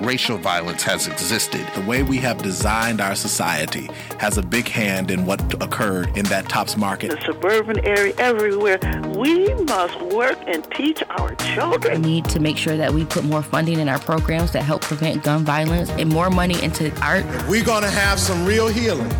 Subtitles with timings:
[0.00, 1.66] racial violence has existed.
[1.74, 3.88] The way we have designed our society
[4.18, 7.10] has a big hand in what occurred in that Tops market.
[7.10, 8.78] The suburban area, everywhere.
[9.16, 12.02] We must work and teach our children.
[12.02, 14.82] We need to make sure that we put more funding in our programs that help
[14.82, 17.24] prevent gun violence and more money into art.
[17.26, 19.12] If we're going to have some real healing,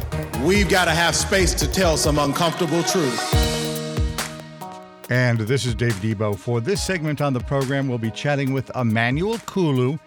[0.43, 3.59] we've got to have space to tell some uncomfortable truths.
[5.11, 6.39] And this is Dave Debo.
[6.39, 9.99] For this segment on the program, we'll be chatting with Emmanuel Kulu.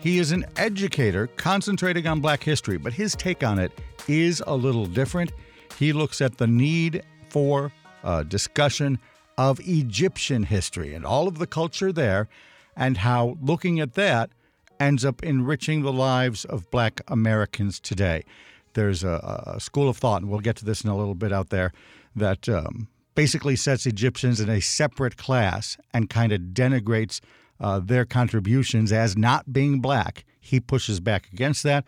[0.00, 3.70] He is an educator concentrating on black history, but his take on it
[4.08, 5.30] is a little different.
[5.78, 7.70] He looks at the need for
[8.02, 8.98] a discussion
[9.36, 12.28] of Egyptian history and all of the culture there,
[12.76, 14.30] and how looking at that
[14.78, 18.24] ends up enriching the lives of black Americans today.
[18.72, 21.32] There's a, a school of thought, and we'll get to this in a little bit
[21.32, 21.72] out there,
[22.16, 27.20] that um, basically sets Egyptians in a separate class and kind of denigrates
[27.60, 30.24] uh, their contributions as not being black.
[30.40, 31.84] He pushes back against that.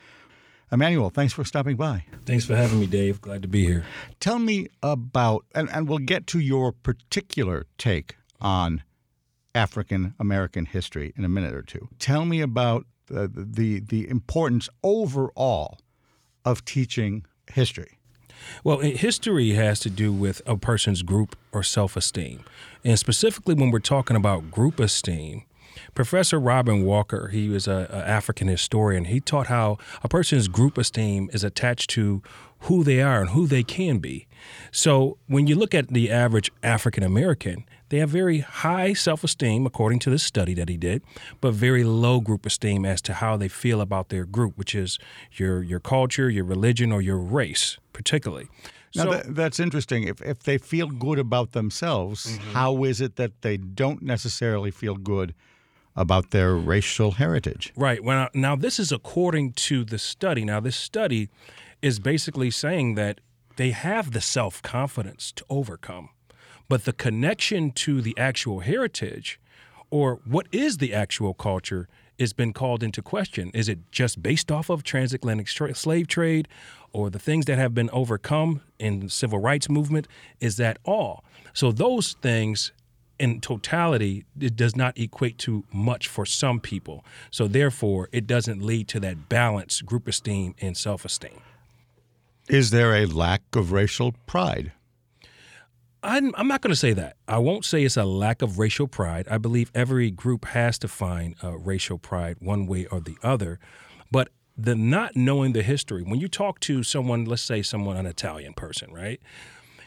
[0.70, 2.04] Emmanuel, thanks for stopping by.
[2.24, 3.20] Thanks for having me, Dave.
[3.20, 3.84] Glad to be here.
[4.20, 8.82] Tell me about, and, and we'll get to your particular take on
[9.54, 11.88] African American history in a minute or two.
[11.98, 15.78] Tell me about the, the, the importance overall
[16.44, 17.98] of teaching history.
[18.64, 22.44] Well, history has to do with a person's group or self esteem.
[22.84, 25.44] And specifically, when we're talking about group esteem,
[25.94, 29.06] Professor Robin Walker, he was an African historian.
[29.06, 32.22] He taught how a person's group esteem is attached to
[32.60, 34.26] who they are and who they can be.
[34.70, 39.66] So when you look at the average African American, they have very high self esteem,
[39.66, 41.02] according to this study that he did,
[41.40, 44.98] but very low group esteem as to how they feel about their group, which is
[45.32, 48.48] your, your culture, your religion, or your race, particularly.
[48.94, 50.04] Now, So- that, that's interesting.
[50.04, 52.52] If, if they feel good about themselves, Mm-hmm.
[52.52, 55.34] how is it that they don't necessarily feel good
[55.96, 57.72] about their racial heritage?
[57.76, 58.02] Right.
[58.02, 60.44] Well, now this is according to the study.
[60.44, 61.28] Now, this study
[61.80, 63.20] is basically saying that
[63.56, 66.08] they have the self confidence to overcome,
[66.68, 69.38] but the connection to the actual heritage
[69.90, 71.86] or what is the actual culture
[72.18, 73.50] has been called into question.
[73.52, 76.48] Is it just based off of transatlantic tra- slave trade
[76.92, 80.08] or the things that have been overcome in the civil rights movement?
[80.40, 81.24] Is that all?
[81.52, 82.72] So, those things
[83.22, 87.04] in totality, it does not equate to much for some people.
[87.30, 91.40] So therefore, it doesn't lead to that balanced group esteem and self-esteem.
[92.48, 94.72] Is there a lack of racial pride?
[96.02, 97.16] I'm, I'm not going to say that.
[97.28, 99.28] I won't say it's a lack of racial pride.
[99.30, 103.60] I believe every group has to find uh, racial pride one way or the other.
[104.10, 108.06] But the not knowing the history, when you talk to someone, let's say someone, an
[108.06, 109.20] Italian person, right?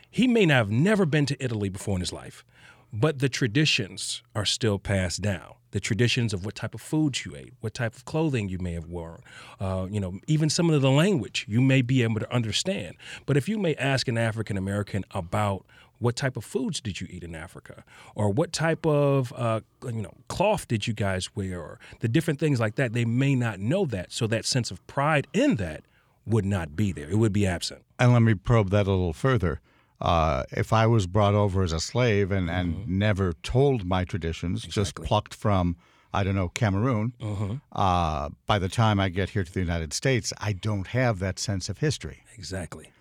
[0.09, 2.45] He may not have never been to Italy before in his life,
[2.95, 5.55] but the traditions are still passed down.
[5.71, 8.71] The traditions of what type of foods you ate, what type of clothing you may
[8.71, 9.21] have worn,
[9.59, 12.95] uh, you know, even some of the language you may be able to understand.
[13.25, 15.65] But if you may ask an African American about
[15.99, 17.83] what type of foods did you eat in Africa,
[18.15, 22.39] or what type of uh, you know cloth did you guys wear, or the different
[22.39, 24.13] things like that, they may not know that.
[24.13, 25.83] So that sense of pride in that
[26.25, 27.09] would not be there.
[27.09, 27.83] It would be absent.
[27.99, 29.59] And let me probe that a little further.
[30.01, 34.63] Uh, if I was brought over as a slave and, and never told my traditions,
[34.63, 35.77] just plucked from,
[36.13, 37.13] I don't know, Cameroon,
[37.71, 41.39] uh, by the time I get here to the United States, I don't have that
[41.39, 42.23] sense of history.
[42.37, 42.91] Exactly.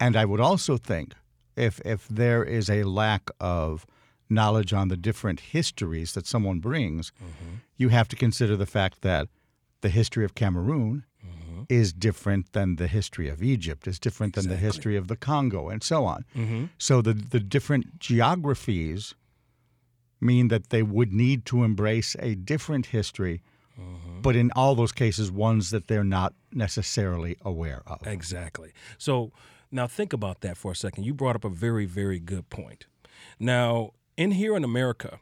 [0.00, 1.14] And I would also think
[1.56, 3.84] if if there is a lack of
[4.30, 7.12] knowledge on the different histories that someone brings,
[7.76, 9.28] you have to consider the fact that
[9.80, 11.04] the history of Cameroon
[11.68, 15.68] is different than the history of Egypt, is different than the history of the Congo,
[15.68, 16.24] and so on.
[16.34, 16.64] Mm-hmm.
[16.78, 19.14] So the the different geographies
[20.20, 23.42] mean that they would need to embrace a different history,
[23.78, 24.20] mm-hmm.
[24.20, 28.06] but in all those cases, ones that they're not necessarily aware of.
[28.06, 28.72] Exactly.
[28.96, 29.30] So
[29.70, 31.04] now think about that for a second.
[31.04, 32.86] You brought up a very, very good point.
[33.38, 35.20] Now, in here in America,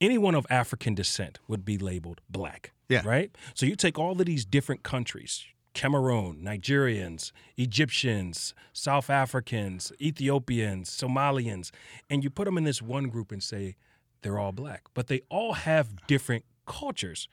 [0.00, 2.72] anyone of African descent would be labeled black.
[2.88, 3.02] Yeah.
[3.04, 3.34] Right?
[3.54, 5.44] So you take all of these different countries
[5.74, 11.72] Cameroon, Nigerians, Egyptians, South Africans, Ethiopians, Somalians,
[12.08, 13.76] and you put them in this one group and say
[14.22, 14.84] they're all black.
[14.94, 17.28] But they all have different cultures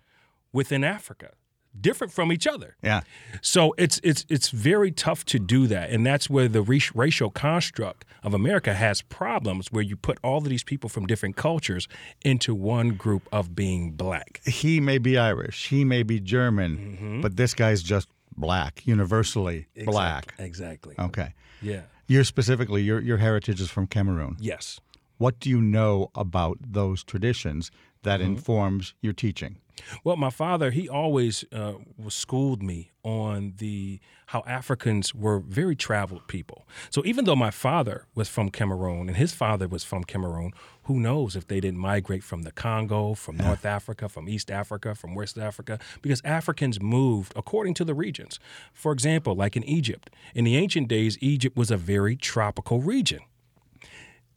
[0.52, 1.34] within Africa.
[1.80, 2.76] Different from each other.
[2.84, 3.02] Yeah.
[3.42, 8.06] So it's it's it's very tough to do that, and that's where the racial construct
[8.24, 9.72] of America has problems.
[9.72, 11.88] Where you put all of these people from different cultures
[12.24, 14.42] into one group of being black.
[14.46, 17.22] He may be Irish, he may be German, Mm-hmm.
[17.22, 18.08] but this guy's just
[18.38, 20.34] black, universally black.
[20.40, 20.96] Exactly.
[21.00, 21.34] Okay.
[21.62, 21.82] Yeah.
[22.08, 24.36] You're specifically your your heritage is from Cameroon.
[24.40, 24.80] Yes.
[25.18, 27.72] What do you know about those traditions
[28.04, 28.32] that Mm-hmm.
[28.34, 29.58] informs your teaching?
[30.04, 35.76] Well, my father, he always uh, was schooled me on the how Africans were very
[35.76, 36.66] traveled people.
[36.90, 41.00] So even though my father was from Cameroon and his father was from Cameroon, who
[41.00, 45.16] knows if they didn't migrate from the Congo, from North Africa, from East Africa, from
[45.16, 48.40] West Africa, because Africans moved according to the regions.
[48.74, 53.20] For example, like in Egypt, in the ancient days, Egypt was a very tropical region.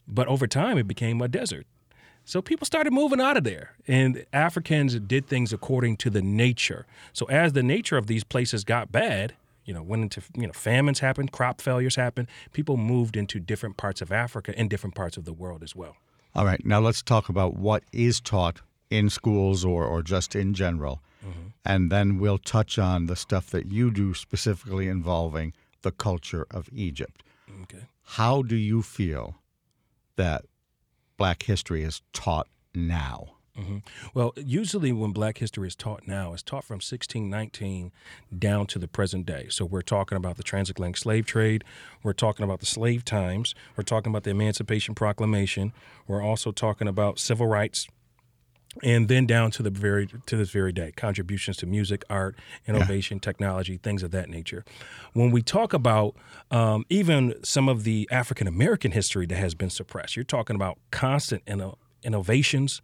[0.07, 1.65] But over time, it became a desert.
[2.25, 6.87] So people started moving out of there, and Africans did things according to the nature.
[7.13, 9.33] So as the nature of these places got bad,
[9.63, 12.27] you know, went into you know famines happened, crop failures happened.
[12.51, 15.97] People moved into different parts of Africa and different parts of the world as well.
[16.33, 20.53] All right, now let's talk about what is taught in schools or, or just in
[20.53, 21.01] general.
[21.25, 21.47] Mm-hmm.
[21.63, 26.69] And then we'll touch on the stuff that you do specifically involving the culture of
[26.73, 27.23] Egypt.
[27.63, 27.85] Okay.
[28.03, 29.35] How do you feel
[30.17, 30.45] that
[31.17, 33.35] black history is taught now?
[33.55, 33.77] hmm
[34.13, 37.91] Well, usually when Black history is taught now, it's taught from 1619
[38.37, 39.47] down to the present day.
[39.49, 41.63] So we're talking about the transatlantic slave trade.
[42.03, 43.55] We're talking about the slave times.
[43.77, 45.71] We're talking about the Emancipation Proclamation.
[46.05, 47.87] We're also talking about civil rights.
[48.83, 52.35] And then down to the very to this very day, contributions to music, art,
[52.67, 54.65] innovation, technology, things of that nature.
[55.13, 56.15] When we talk about
[56.51, 60.77] um, even some of the African American history that has been suppressed, you're talking about
[60.91, 62.81] constant inno- innovations,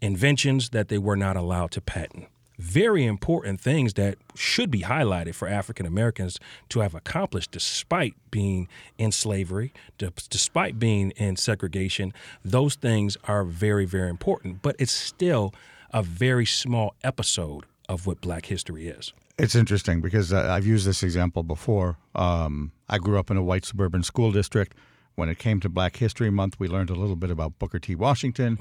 [0.00, 2.28] inventions that they were not allowed to patent.
[2.58, 8.68] Very important things that should be highlighted for African Americans to have accomplished despite being
[8.96, 12.12] in slavery, despite being in segregation.
[12.44, 15.52] Those things are very, very important, but it's still
[15.92, 19.12] a very small episode of what black history is.
[19.36, 21.96] It's interesting because uh, I've used this example before.
[22.14, 24.76] Um, I grew up in a white suburban school district.
[25.16, 27.94] When it came to Black History Month, we learned a little bit about Booker T.
[27.94, 28.58] Washington,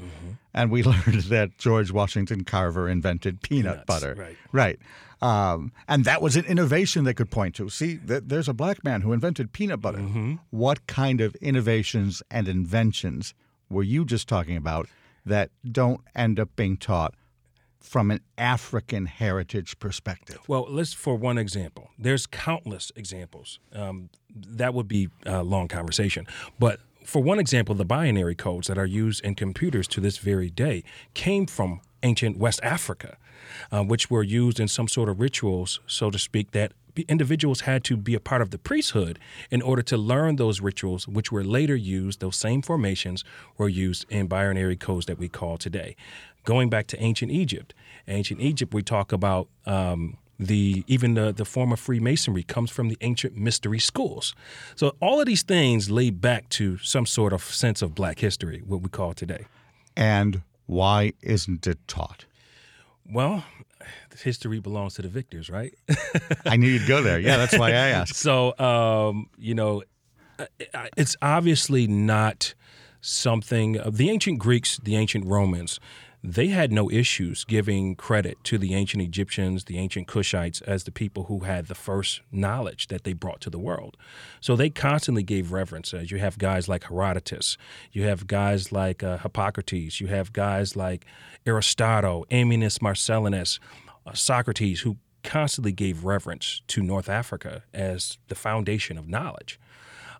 [0.54, 4.16] and we learned that George Washington Carver invented peanut Peanuts, butter.
[4.16, 4.38] right.
[4.52, 4.80] Right.
[5.22, 7.70] Um, and that was an innovation they could point to.
[7.70, 10.38] See, th- there's a black man who invented peanut butter.
[10.52, 13.34] What kind of innovations and inventions
[13.70, 14.88] were you just talking about
[15.26, 17.16] that don't end up being taught
[17.84, 20.40] from an African heritage perspective?
[20.48, 21.90] Well, let's for one example.
[22.00, 23.60] There's countless examples.
[23.74, 26.26] Um, that would be a long conversation.
[26.58, 30.50] But for one example, the binary codes that are used in computers to this very
[30.50, 30.84] day
[31.14, 33.18] came from ancient West Africa,
[33.72, 36.72] uh, which were used in some sort of rituals, so to speak, that
[37.08, 39.20] individuals had to be a part of the priesthood
[39.50, 43.24] in order to learn those rituals, which were later used, those same formations
[43.58, 45.96] were used in binary codes that we call today.
[46.44, 47.74] Going back to ancient Egypt,
[48.08, 52.90] ancient Egypt, we talk about um, the even the, the form of Freemasonry comes from
[52.90, 54.36] the ancient mystery schools.
[54.76, 58.62] So all of these things lead back to some sort of sense of black history,
[58.66, 59.46] what we call today.
[59.96, 62.26] And why isn't it taught?
[63.10, 63.44] Well,
[64.22, 65.74] history belongs to the victors, right?
[66.46, 67.20] I knew you'd go there.
[67.20, 68.16] Yeah, that's why I asked.
[68.16, 69.84] So, um, you know,
[70.40, 70.46] uh,
[70.98, 72.54] it's obviously not
[73.02, 73.80] something.
[73.80, 75.80] uh, The ancient Greeks, the ancient Romans,
[76.24, 80.92] they had no issues giving credit to the ancient Egyptians, the ancient Cushites, as the
[80.92, 83.98] people who had the first knowledge that they brought to the world.
[84.40, 85.92] So they constantly gave reverence.
[85.92, 87.58] You have guys like Herodotus,
[87.92, 91.06] you have guys like uh, Hippocrates, you have guys like
[91.46, 93.60] Aristotle, Ammianus Marcellinus,
[94.08, 99.60] uh, Socrates, who constantly gave reverence to North Africa as the foundation of knowledge.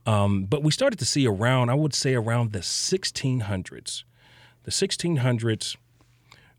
[0.06, 4.04] Um, but we started to see around, I would say, around the 1600s,
[4.64, 5.78] the 1600s,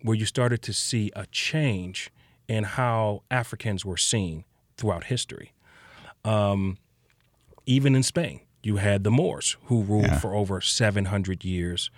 [0.03, 2.11] where you started to see a change
[2.49, 4.45] in how Africans were seen
[4.77, 5.53] throughout history.
[6.25, 6.79] Um,
[7.67, 10.19] even in Spain, you had the Moors who ruled Yeah.
[10.19, 11.91] for over 700 years.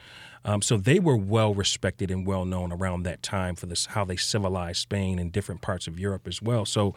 [0.44, 4.04] Um, so they were well respected and well known around that time for this how
[4.04, 6.64] they civilized Spain and different parts of Europe as well.
[6.64, 6.94] So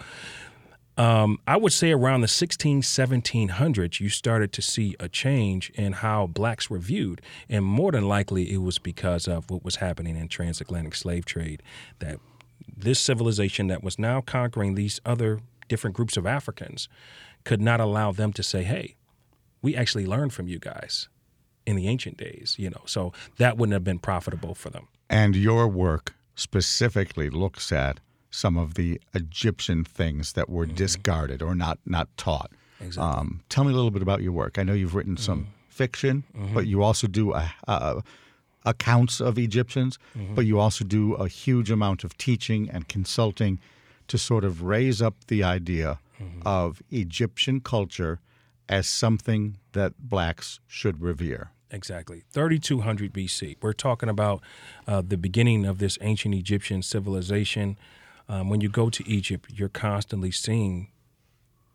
[0.99, 5.93] um, I would say around the 16, 1700s, you started to see a change in
[5.93, 7.21] how blacks were viewed.
[7.47, 11.63] And more than likely, it was because of what was happening in transatlantic slave trade,
[11.99, 12.19] that
[12.75, 15.39] this civilization that was now conquering these other
[15.69, 16.89] different groups of Africans
[17.45, 18.97] could not allow them to say, hey,
[19.61, 21.07] we actually learned from you guys
[21.65, 22.81] in the ancient days, you know.
[22.85, 24.89] So that wouldn't have been profitable for them.
[25.09, 30.75] And your work specifically looks at some of the Egyptian things that were mm-hmm.
[30.75, 32.51] discarded or not not taught.
[32.81, 33.19] Exactly.
[33.19, 34.57] Um, tell me a little bit about your work.
[34.57, 35.51] I know you've written some mm-hmm.
[35.69, 36.53] fiction, mm-hmm.
[36.53, 38.01] but you also do a, a,
[38.65, 39.97] accounts of Egyptians,
[40.35, 43.59] but you also do a huge amount of teaching and consulting
[44.07, 45.99] to sort of raise up the idea
[46.45, 48.19] of Egyptian culture
[48.67, 51.51] as something that blacks should revere.
[51.71, 52.23] Exactly.
[52.31, 53.57] 3200 BC.
[53.61, 54.41] We're talking about
[54.87, 57.77] uh, the beginning of this ancient Egyptian civilization.
[58.29, 60.89] Um, when you go to Egypt, you're constantly seeing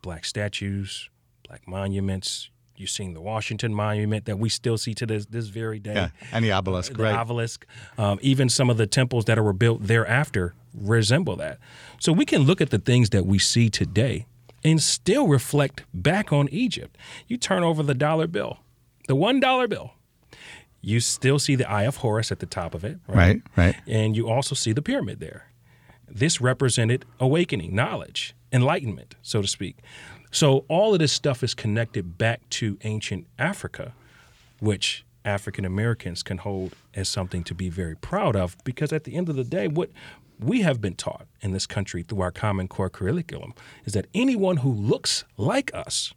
[0.02, 1.11] black statues,
[1.46, 2.49] black monuments.
[2.76, 5.94] You're seeing the Washington Monument that we still see to this, this very day.
[5.94, 7.14] Yeah, and the obelisk, the right?
[7.14, 7.66] obelisk.
[7.99, 11.58] Um, even some of the temples that were built thereafter resemble that.
[12.00, 14.26] So we can look at the things that we see today
[14.64, 16.96] and still reflect back on Egypt.
[17.28, 18.58] You turn over the dollar bill,
[19.06, 19.92] the one dollar bill.
[20.80, 23.75] You still see the Eye of Horus at the top of it, Right, right.
[23.87, 25.46] And you also see the pyramid there.
[26.08, 29.78] This represented awakening, knowledge, enlightenment, so to speak.
[30.30, 33.94] So all of this stuff is connected back to ancient Africa,
[34.61, 39.14] which African Americans can hold as something to be very proud of because at the
[39.14, 39.90] end of the day, what
[40.38, 44.58] we have been taught in this country through our Common Core curriculum is that anyone
[44.58, 46.12] who looks like us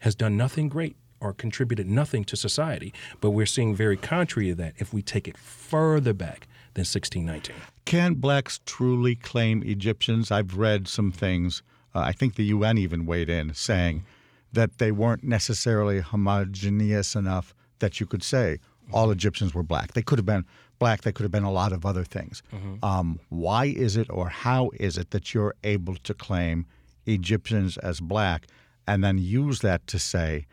[0.00, 2.92] has done nothing great or contributed nothing to society.
[3.20, 7.56] But we're seeing very contrary to that if we take it further back than 1619.
[7.84, 10.30] Can blacks truly claim Egyptians?
[10.30, 11.62] I've read some things.
[11.94, 14.04] Uh, I think the UN even weighed in saying
[14.52, 18.58] that they weren't necessarily homogeneous enough that you could say
[18.92, 19.92] all Egyptians were black.
[19.92, 20.44] They could have been
[20.78, 21.02] black.
[21.02, 22.42] They could have been a lot of other things.
[22.82, 26.66] Um, why is it, or how is it, that you're able to claim
[27.06, 28.46] Egyptians as black
[28.86, 30.46] and then use that to say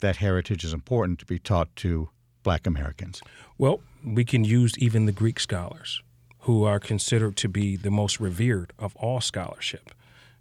[0.00, 2.08] that heritage is important to be taught to
[2.42, 3.20] black Americans?
[3.58, 6.02] Well, we can use even the Greek scholars,
[6.40, 9.90] who are considered to be the most revered of all scholarship.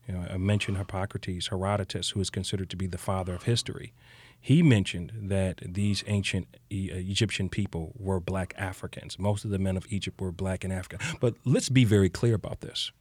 [0.07, 3.93] You know, I mentioned Hippocrates, Herodotus, who is considered to be the father of history.
[4.39, 9.17] He mentioned that these ancient E- uh, Egyptian people were black Africans.
[9.17, 10.99] Most of the men of Egypt were black and African.
[11.21, 12.91] But let's be very clear about this.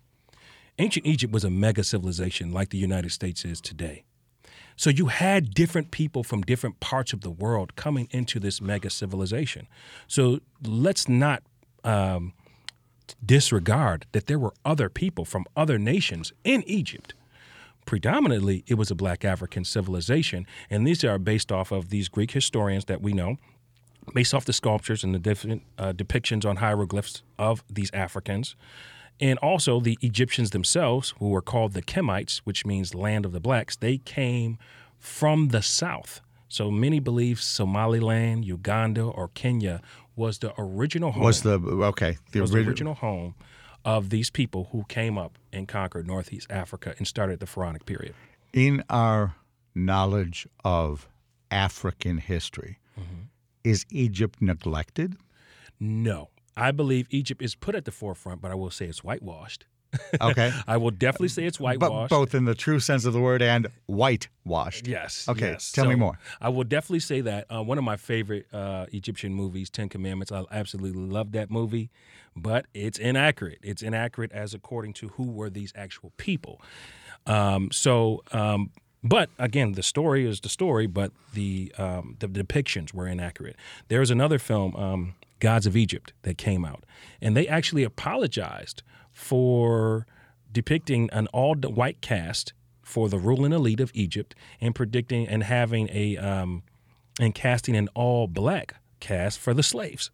[0.78, 4.04] Ancient Egypt was a mega civilization like the United States is today.
[4.76, 8.90] So you had different people from different parts of the world coming into this mega
[8.90, 9.68] civilization.
[10.06, 11.42] So let's not
[11.84, 12.32] um,
[13.24, 17.14] disregard that there were other people from other nations in Egypt.
[17.84, 22.30] Predominantly, it was a black African civilization, and these are based off of these Greek
[22.30, 23.38] historians that we know,
[24.14, 28.54] based off the sculptures and the different uh, depictions on hieroglyphs of these Africans.
[29.22, 33.40] And also the Egyptians themselves, who were called the Kemites, which means land of the
[33.40, 34.58] blacks, they came
[34.98, 36.20] from the south.
[36.48, 39.80] So many believe Somaliland, Uganda, or Kenya
[40.16, 41.22] was the original home.
[41.22, 41.58] Was the
[41.92, 42.18] okay?
[42.32, 43.34] The was the original home
[43.84, 48.14] of these people who came up and conquered Northeast Africa and started the Pharaonic period.
[48.52, 49.34] in our
[49.74, 51.08] knowledge of
[51.50, 53.22] African history, Mm-hmm.
[53.64, 55.16] is Egypt neglected?
[55.80, 59.66] No, I believe Egypt is put at the forefront, but I will say it's whitewashed.
[60.20, 60.52] Okay.
[60.66, 63.66] I will definitely say it's But both in the true sense of the word and
[63.86, 64.86] whitewashed.
[64.86, 65.28] Yes.
[65.28, 65.50] Okay.
[65.52, 65.72] yes.
[65.72, 66.18] Tell me more.
[66.40, 67.46] I will definitely say that.
[67.50, 70.32] Uh, one of my favorite uh, Egyptian movies, Ten Commandments.
[70.32, 71.90] I absolutely love that movie,
[72.36, 73.58] but it's inaccurate.
[73.62, 76.60] It's inaccurate as according to who were these actual people.
[77.26, 78.70] Um, so, um,
[79.04, 83.56] but again, the story is the story, but the um, the depictions were inaccurate.
[83.88, 86.84] There was another film, um, Gods of Egypt, that came out,
[87.20, 90.06] and they actually apologized for
[90.52, 95.88] depicting an all white cast for the ruling elite of Egypt and predicting and having
[95.90, 96.62] a um,
[97.18, 100.12] and casting an all black cast for the slaves.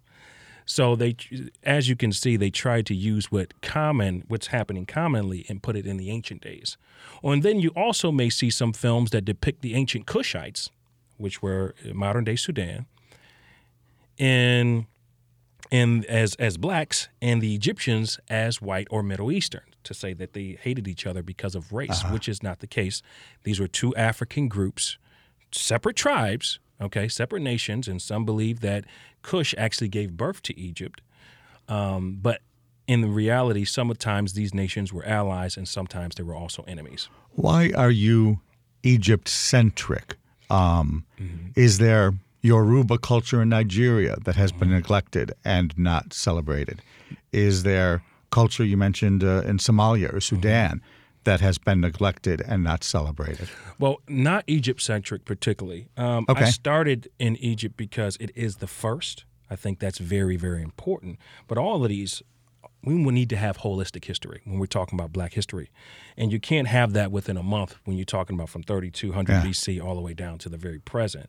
[0.64, 1.14] So they,
[1.62, 5.76] as you can see, they tried to use what common, what's happening commonly, and put
[5.76, 6.78] it in the ancient days.
[7.22, 10.70] Oh, and then you also may see some films that depict the ancient Kushites,
[11.18, 12.86] which were modern day Sudan,
[14.18, 14.86] and
[15.70, 20.32] and as as blacks, and the Egyptians as white or Middle Eastern, to say that
[20.32, 23.02] they hated each other because of race, which is not the case.
[23.42, 24.98] These were two African groups,
[25.52, 28.84] separate tribes, okay, separate nations, and some believe that
[29.22, 31.00] Cush actually gave birth to Egypt.
[31.68, 32.40] Um, but
[32.86, 37.08] in reality, sometimes these nations were allies, and sometimes they were also enemies.
[37.32, 38.40] Why are you
[38.82, 40.16] Egypt centric?
[40.48, 41.60] Um, Mm-hmm.
[41.60, 46.82] Is there Yoruba culture in Nigeria that has been neglected and not celebrated?
[47.32, 50.84] Is there culture you mentioned uh, in Somalia or Sudan Mm-hmm.
[51.24, 53.48] that has been neglected and not celebrated?
[53.78, 55.88] Well, not Egypt centric particularly.
[55.96, 59.24] Um, I started in Egypt because it is the first.
[59.50, 61.18] I think that's very, very important.
[61.46, 62.22] But all of these,
[62.88, 65.70] we will need to have holistic history when we're talking about black history.
[66.16, 69.42] And you can't have that within a month when you're talking about from 3200 Yeah.
[69.42, 71.28] BC all the way down to the very present.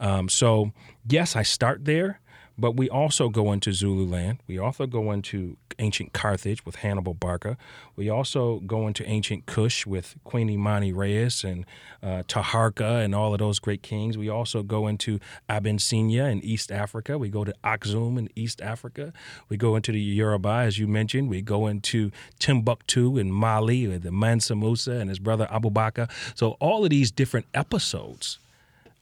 [0.00, 0.72] Um, so,
[1.08, 2.20] yes, I start there,
[2.58, 4.38] but we also go into Zululand.
[4.48, 7.56] We also go into ancient Carthage with Hannibal Barca.
[7.94, 11.64] We also go into ancient Kush with Queen Amanirenas and
[12.02, 14.18] uh, Taharka and all of those great kings.
[14.18, 17.16] We also go into Abyssinia in East Africa.
[17.16, 19.12] We go to Aksum in East Africa.
[19.48, 21.28] We go into the Yoruba, as you mentioned.
[21.28, 22.10] We go into
[22.40, 26.10] Timbuktu in Mali with the Mansa Musa and his brother Abu Bakr.
[26.34, 28.38] So all of these different episodes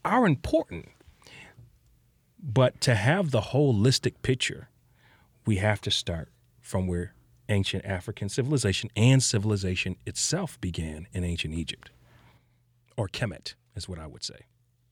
[0.04, 0.88] are important.
[2.52, 4.68] But to have the holistic picture,
[5.46, 6.28] we have to start
[6.60, 7.12] from where
[7.48, 11.90] ancient African civilization and civilization itself began in ancient Egypt,
[12.96, 14.40] or Kemet, is what I would say.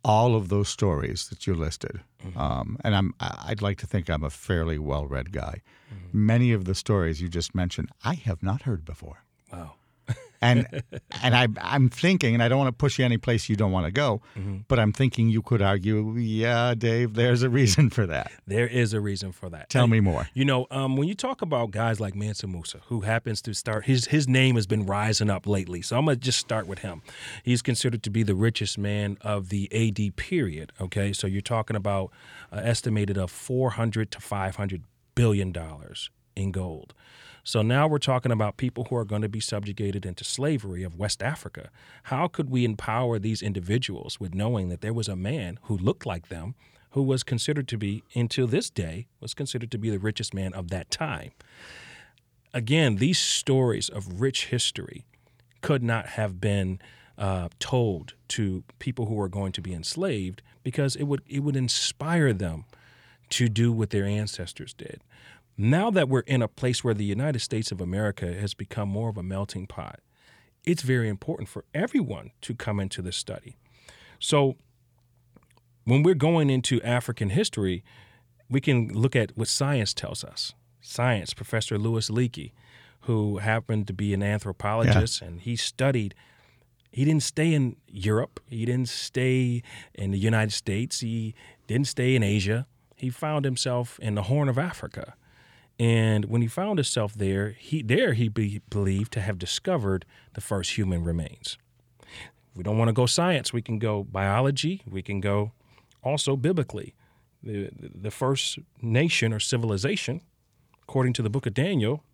[0.06, 2.38] all of those stories that you listed, Mm-hmm.
[2.38, 5.60] um, and I'm I'd like to think I'm a fairly well read guy.
[5.92, 6.26] Mm-hmm.
[6.26, 9.24] Many of the stories you just mentioned, I have not heard before.
[9.52, 9.72] Wow.
[10.44, 10.82] And
[11.22, 13.72] and I I'm thinking, and I don't want to push you any place you don't
[13.72, 14.58] want to go, Mm-hmm.
[14.68, 18.30] but I'm thinking you could argue, yeah, Dave, there's a reason for that.
[18.46, 19.70] There is a reason for that.
[19.70, 20.28] Tell And, me more.
[20.34, 23.84] You know, um, when you talk about guys like Mansa Musa, who happens to start
[23.86, 25.82] his his name has been rising up lately.
[25.82, 27.02] So I'm gonna just start with him.
[27.42, 30.72] He's considered to be the richest man of the AD period.
[30.80, 32.10] Okay, so you're talking about
[32.52, 34.82] uh, estimated of 400 to 500
[35.14, 36.92] billion dollars in gold.
[37.46, 40.96] So now we're talking about people who are going to be subjugated into slavery of
[40.96, 41.68] West Africa.
[42.04, 46.06] How could we empower these individuals with knowing that there was a man who looked
[46.06, 46.54] like them,
[46.92, 50.54] who was considered to be, until this day, was considered to be the richest man
[50.54, 51.32] of that time?
[52.54, 55.04] Again, these stories of rich history
[55.60, 56.78] could not have been
[57.18, 61.56] uh, told to people who were going to be enslaved because it would it would
[61.56, 62.64] inspire them
[63.30, 65.00] to do what their ancestors did.
[65.56, 69.08] Now that we're in a place where the United States of America has become more
[69.08, 70.00] of a melting pot,
[70.64, 73.56] it's very important for everyone to come into this study.
[74.18, 74.56] So
[75.84, 77.84] when we're going into African history,
[78.48, 80.54] we can look at what science tells us.
[80.80, 82.52] Science, Professor Louis Leakey,
[83.00, 86.14] who happened to be an anthropologist, and he studied.
[86.90, 88.40] He didn't stay in Europe.
[88.48, 89.62] He didn't stay
[89.94, 91.00] in the United States.
[91.00, 91.34] He
[91.66, 92.66] didn't stay in Asia.
[92.96, 95.14] He found himself in the Horn of Africa.
[95.78, 100.40] And when he found himself there, he there he be, believed to have discovered the
[100.40, 101.58] first human remains.
[102.02, 104.82] If we don't want to go science, we can go biology.
[104.86, 105.52] We can go
[106.02, 106.94] also biblically.
[107.42, 110.22] The, the first nation or civilization,
[110.82, 112.04] according to the book of Daniel,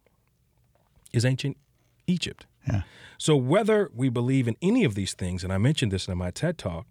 [1.13, 1.57] is ancient
[2.07, 2.47] Egypt.
[2.67, 2.83] Yeah.
[3.19, 6.31] So whether we believe in any of these things, and I mentioned this in my
[6.31, 6.87] TED talk,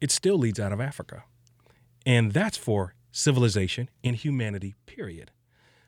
[0.00, 1.24] it still leads out of Africa.
[2.04, 5.32] And that's for civilization and humanity, period.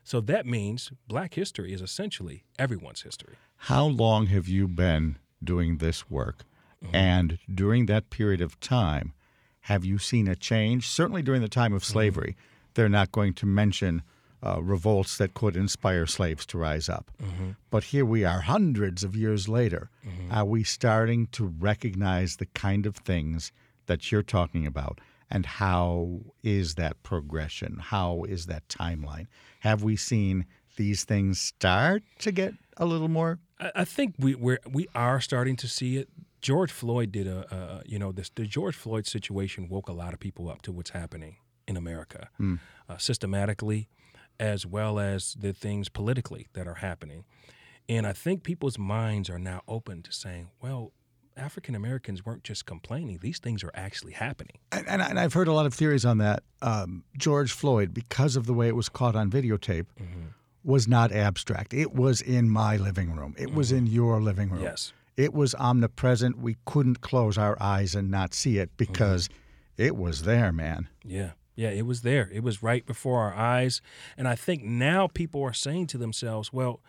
[0.03, 3.35] So that means black history is essentially everyone's history.
[3.63, 6.45] How long have you been doing this work?
[6.83, 6.95] Mm-hmm.
[6.95, 9.13] And during that period of time,
[9.61, 10.87] have you seen a change?
[10.87, 11.91] Certainly during the time of Mm-hmm.
[11.91, 12.37] slavery,
[12.73, 14.01] they're not going to mention
[14.41, 17.11] uh, revolts that could inspire slaves to rise up.
[17.21, 17.49] Mm-hmm.
[17.69, 19.89] But here we are, hundreds of years later.
[20.31, 23.51] Are we starting to recognize the kind of things
[23.87, 24.99] that you're talking about?
[25.29, 27.77] And how is that progression?
[27.79, 29.27] How is that timeline?
[29.61, 34.35] Have we seen these things start to get a little more I, I think we
[34.35, 36.09] we're, we are starting to see it.
[36.41, 40.13] George Floyd did a, uh, you know, this the George Floyd situation woke a lot
[40.13, 41.35] of people up to what's happening
[41.67, 42.29] in America,
[42.87, 43.89] uh, systematically,
[44.39, 47.25] as well as the things politically that are happening.
[47.89, 50.93] And I think people's minds are now open to saying, well,
[51.39, 54.57] African Americans weren't just complaining; these things are actually happening.
[54.71, 56.43] And, and, and I've heard a lot of theories on that.
[56.61, 60.27] Um, George Floyd, because of the way it was caught on videotape, mm-hmm.
[60.63, 61.73] was not abstract.
[61.73, 63.35] It was in my living room.
[63.37, 63.95] It was in mm-hmm.
[63.95, 64.63] your living room.
[64.63, 64.93] Yes.
[65.17, 66.37] It was omnipresent.
[66.39, 69.83] We couldn't close our eyes and not see it because mm-hmm.
[69.83, 70.87] it was there, man.
[71.03, 71.31] Yeah.
[71.55, 72.29] Yeah, it was there.
[72.31, 73.81] It was right before our eyes.
[74.17, 76.79] And I think now people are saying to themselves, well,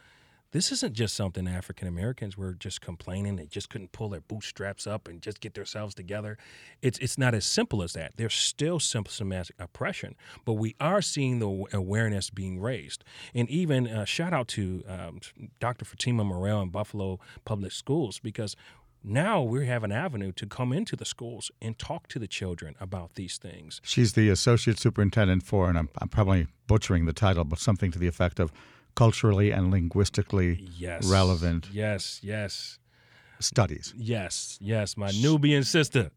[0.52, 3.36] this isn't just something African Americans were just complaining.
[3.36, 6.38] They just couldn't pull their bootstraps up and just get themselves together.
[6.82, 8.12] It's it's not as simple as that.
[8.16, 13.04] There's still systematic oppression, but we are seeing the awareness being raised.
[13.34, 15.20] And even uh, shout out to um,
[15.60, 15.84] Dr.
[15.84, 18.56] Fatima Morrell in Buffalo Public Schools because
[19.02, 22.74] now we have an avenue to come into the schools and talk to the children
[22.80, 23.80] about these things.
[23.82, 27.98] She's the associate superintendent for, and I'm, I'm probably butchering the title, but something to
[27.98, 28.52] the effect of
[28.94, 31.06] culturally and linguistically Yes.
[31.10, 32.78] relevant Yes, yes.
[33.40, 33.94] studies.
[33.96, 36.10] Yes, yes, my Nubian sister.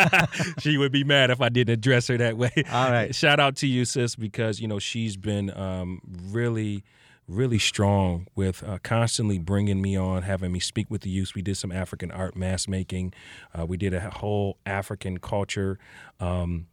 [0.60, 2.52] she would be mad if I didn't address her that way.
[2.70, 3.14] All right.
[3.14, 6.84] Shout out to you, sis, because you know she's been um, really,
[7.26, 11.34] really strong with uh, constantly bringing me on, having me speak with the youth.
[11.34, 13.14] We did some African art mass making.
[13.56, 15.78] Uh, we did a whole African culture
[16.20, 16.66] um,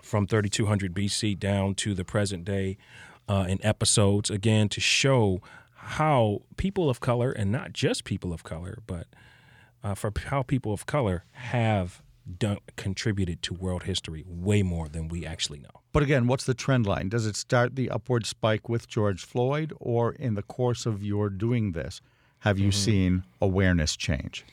[0.00, 2.76] from 3200 BC down to the present day
[3.32, 5.40] uh, in episodes, again, to show
[5.74, 9.06] how people of color, and not just people of color, but
[9.82, 12.02] uh, for how people of color have
[12.38, 15.80] done, contributed to world history way more than we actually know.
[15.94, 17.08] But again, what's the trend line?
[17.08, 21.30] Does it start the upward spike with George Floyd, or in the course of your
[21.30, 22.02] doing this,
[22.40, 22.84] have you mm-hmm.
[22.84, 24.44] seen awareness change?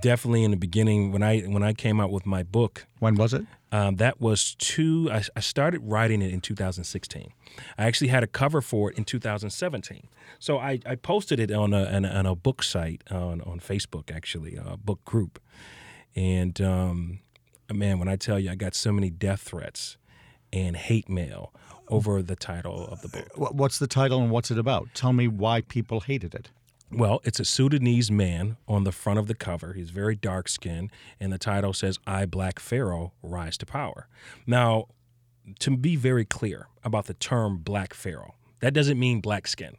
[0.00, 2.86] Definitely in the beginning when I when I came out with my book.
[2.98, 3.46] When was it?
[3.72, 5.08] Um, that was two.
[5.10, 7.32] I, I, started writing it in 2016.
[7.78, 10.08] I actually had a cover for it in 2017.
[10.38, 13.60] So I, I posted it on a, on a, on a book site on on
[13.60, 15.40] Facebook actually a book group,
[16.14, 17.20] and um,
[17.72, 19.96] man, when I tell you, I got so many death threats
[20.52, 21.54] and hate mail
[21.88, 23.52] over the title of the book.
[23.52, 24.88] What's the title and what's it about?
[24.94, 26.50] Tell me why people hated it.
[26.92, 29.72] Well, it's a Sudanese man on the front of the cover.
[29.72, 34.08] He's very dark skinned, and the title says, I, Black Pharaoh, Rise to Power.
[34.46, 34.88] Now,
[35.60, 39.76] to be very clear about the term Black Pharaoh, that doesn't mean black skin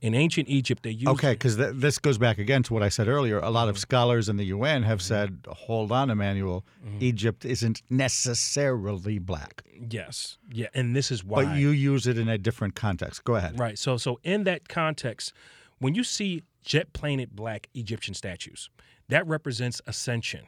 [0.00, 1.08] in ancient Egypt, they used.
[1.08, 3.38] Okay, because th- this goes back again to what I said earlier.
[3.38, 3.80] A lot of mm-hmm.
[3.80, 5.06] scholars in the UN have mm-hmm.
[5.06, 6.98] said, hold on, Emmanuel, mm-hmm.
[7.00, 9.62] Egypt isn't necessarily black.
[9.90, 10.38] Yes.
[10.52, 10.68] Yeah.
[10.74, 11.44] And this is why.
[11.44, 13.24] But you use it in a different context.
[13.24, 13.58] Go ahead.
[13.58, 13.78] Right.
[13.78, 15.32] So, so in that context,
[15.78, 18.68] when you see jet planet black Egyptian statues,
[19.08, 20.46] that represents ascension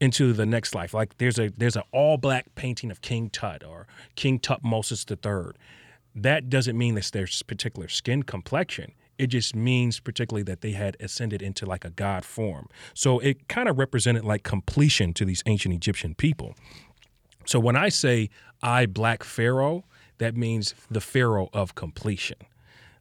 [0.00, 0.92] into the next life.
[0.94, 5.52] Like there's a there's an all black painting of King Tut or King Tutmosis III
[6.14, 8.92] that doesn't mean that their particular skin complexion.
[9.18, 12.68] It just means particularly that they had ascended into like a god form.
[12.94, 16.54] So it kind of represented like completion to these ancient Egyptian people.
[17.44, 18.30] So when I say
[18.62, 19.84] I black pharaoh,
[20.18, 22.38] that means the pharaoh of completion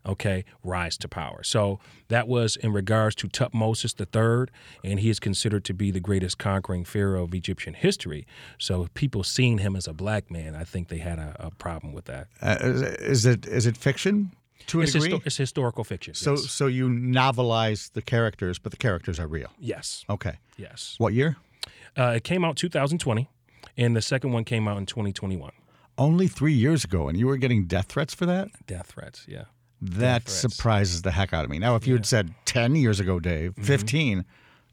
[0.06, 1.44] okay, rise to power.
[1.44, 4.52] So that was in regards to Tutmosis III,
[4.84, 8.26] and he is considered to be the greatest conquering pharaoh of Egyptian history.
[8.58, 11.94] So people seeing him as a black man, I think they had a, a problem
[11.94, 12.28] with that.
[12.42, 14.32] Uh, is it is it fiction?
[14.68, 15.10] To a it's degree?
[15.10, 16.14] Histo- it's historical fiction.
[16.14, 16.52] So, yes.
[16.52, 19.50] so you novelize the characters, but the characters are real.
[19.58, 20.06] Yes.
[20.10, 20.38] Okay.
[20.58, 20.96] Yes.
[21.00, 21.38] What year?
[21.98, 23.30] Uh, it came out 2020,
[23.78, 25.52] and the second one came out in 2021.
[25.98, 28.50] Only three years ago, and you were getting death threats for that?
[28.68, 29.46] Death threats, yeah.
[29.82, 31.60] That surprises the heck out of me.
[31.60, 33.64] Now, if you had said 10 years ago, Dave, mm-hmm.
[33.64, 34.26] 15,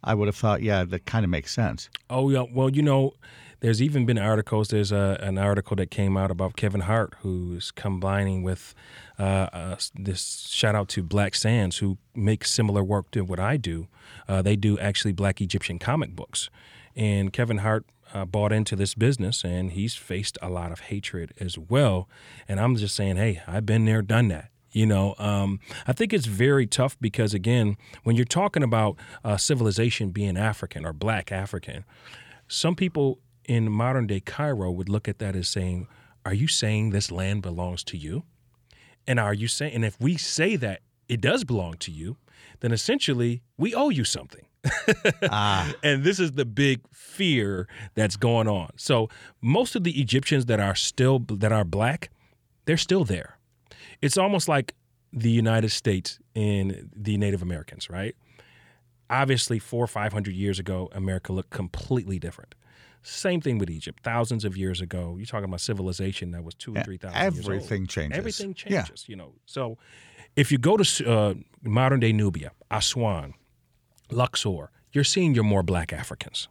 [0.02, 1.88] I would have thought, yeah, that kind of makes sense.
[2.10, 2.44] Oh, yeah.
[2.52, 3.14] Well, you know,
[3.60, 4.68] there's even been articles.
[4.68, 8.74] There's a, an article that came out about Kevin Hart, who's combining with
[9.18, 13.56] uh, uh, this shout out to Black Sands, who makes similar work to what I
[13.56, 13.88] do.
[14.28, 16.50] Uh, they do actually Black Egyptian comic books.
[16.94, 21.32] And Kevin Hart uh, bought into this business and he's faced a lot of hatred
[21.40, 22.08] as well.
[22.48, 24.50] And I'm just saying, hey, I've been there, done that.
[24.76, 29.38] You know, um, I think it's very tough because, again, when you're talking about uh,
[29.38, 31.86] civilization being African or black African,
[32.46, 35.88] some people in modern day Cairo would look at that as saying,
[36.26, 38.24] Are you saying this land belongs to you?
[39.06, 42.18] And are you saying, and if we say that it does belong to you,
[42.60, 44.44] then essentially we owe you something.
[45.30, 45.72] ah.
[45.82, 48.72] And this is the big fear that's going on.
[48.76, 49.08] So
[49.40, 52.10] most of the Egyptians that are still that are black,
[52.66, 53.35] they're still there
[54.02, 54.74] it's almost like
[55.12, 58.14] the United States and the Native Americans, right?
[59.08, 62.54] Obviously, four or five hundred years ago, America looked completely different.
[63.02, 64.02] Same thing with Egypt.
[64.02, 67.16] Thousands of years ago, you're talking about civilization that was two or three thousand.
[67.16, 68.18] Everything changes.
[68.18, 69.04] Everything changes.
[69.06, 69.12] Yeah.
[69.12, 69.32] You know.
[69.46, 69.78] So,
[70.34, 73.34] if you go to uh, modern day Nubia, Aswan,
[74.10, 76.48] Luxor, you're seeing your more Black Africans.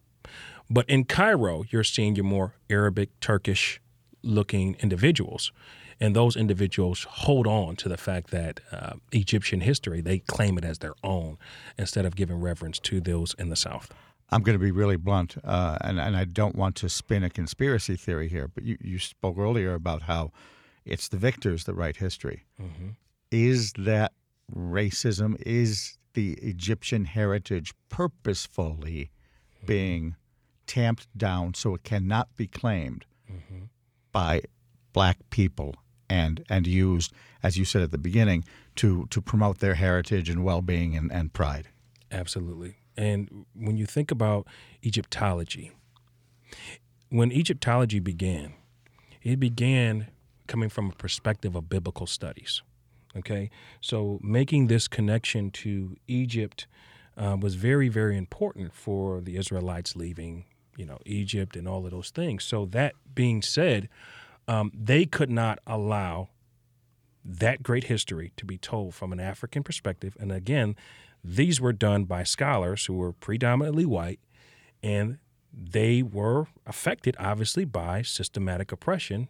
[0.69, 3.81] But in Cairo, you're seeing your more Arabic, Turkish
[4.23, 5.51] looking individuals
[5.99, 10.65] and those individuals hold on to the fact that uh, Egyptian history they claim it
[10.65, 11.37] as their own
[11.77, 13.91] instead of giving reverence to those in the South.
[14.31, 17.29] I'm going to be really blunt, uh, and and I don't want to spin a
[17.29, 20.31] conspiracy theory here, but you, you spoke earlier about how
[20.83, 22.43] it's the victors that write history.
[22.59, 22.89] Mm-hmm.
[23.31, 24.13] Is that
[24.53, 25.41] racism?
[25.45, 29.11] Is the Egyptian heritage purposefully
[29.55, 29.65] mm-hmm.
[29.67, 30.15] being
[30.65, 33.65] tamped down so it cannot be claimed mm-hmm.
[34.11, 34.41] by
[34.93, 35.75] black people
[36.09, 37.13] and and used,
[37.43, 38.43] as you said at the beginning,
[38.75, 41.67] to to promote their heritage and well being and, and pride.
[42.11, 42.77] Absolutely.
[42.97, 44.47] And when you think about
[44.83, 45.71] Egyptology,
[47.09, 48.53] when Egyptology began,
[49.21, 50.07] it began
[50.47, 52.61] coming from a perspective of biblical studies.
[53.17, 56.67] Okay, so making this connection to Egypt
[57.17, 61.91] uh, was very, very important for the Israelites leaving, you know, Egypt and all of
[61.91, 62.43] those things.
[62.43, 63.87] So that being said,
[64.47, 66.29] um, they could not allow
[67.23, 70.15] that great history to be told from an African perspective.
[70.19, 70.75] And again,
[71.23, 74.19] these were done by scholars who were predominantly white,
[74.83, 75.17] and
[75.51, 79.29] they were affected, obviously, by systematic oppression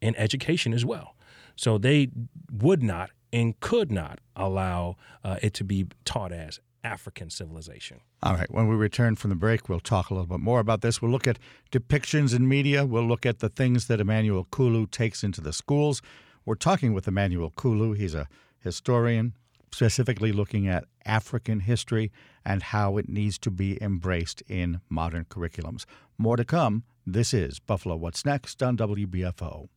[0.00, 1.14] and education as well.
[1.56, 2.08] So they
[2.50, 8.00] would not and could not allow uh, it to be taught as African civilization.
[8.22, 8.50] All right.
[8.50, 11.02] When we return from the break, we'll talk a little bit more about this.
[11.02, 11.38] We'll look at
[11.70, 12.86] depictions in media.
[12.86, 16.00] We'll look at the things that Emmanuel Kulu takes into the schools.
[16.44, 17.92] We're talking with Emmanuel Kulu.
[17.92, 18.28] He's a
[18.60, 19.34] historian,
[19.72, 22.12] specifically looking at African history
[22.44, 25.84] and how it needs to be embraced in modern curriculums.
[26.16, 26.84] More to come.
[27.04, 29.68] This is Buffalo What's Next on WBFO.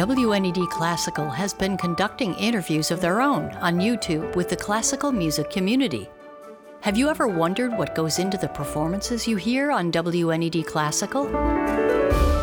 [0.00, 5.50] WNED Classical has been conducting interviews of their own on YouTube with the classical music
[5.50, 6.08] community.
[6.80, 11.26] Have you ever wondered what goes into the performances you hear on WNED Classical?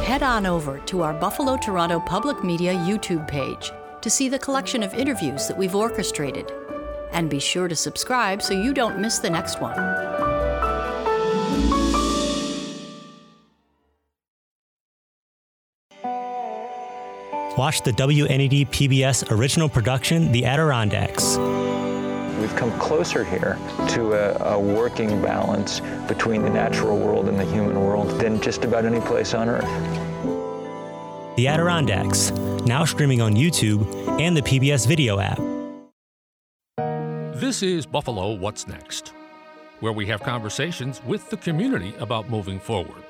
[0.04, 4.84] Head on over to our Buffalo Toronto Public Media YouTube page to see the collection
[4.84, 6.52] of interviews that we've orchestrated.
[7.12, 10.37] And be sure to subscribe so you don't miss the next one.
[17.58, 21.38] Watch the WNED PBS original production, The Adirondacks.
[22.40, 23.58] We've come closer here
[23.96, 28.64] to a, a, working balance between the natural world and the human world than just
[28.64, 29.66] about any place on Earth.
[31.36, 32.30] The Adirondacks,
[32.68, 35.40] now streaming on YouTube and the PBS video app.
[37.40, 39.14] This is Buffalo What's Next,
[39.80, 43.07] where we have conversations with the community about moving forward.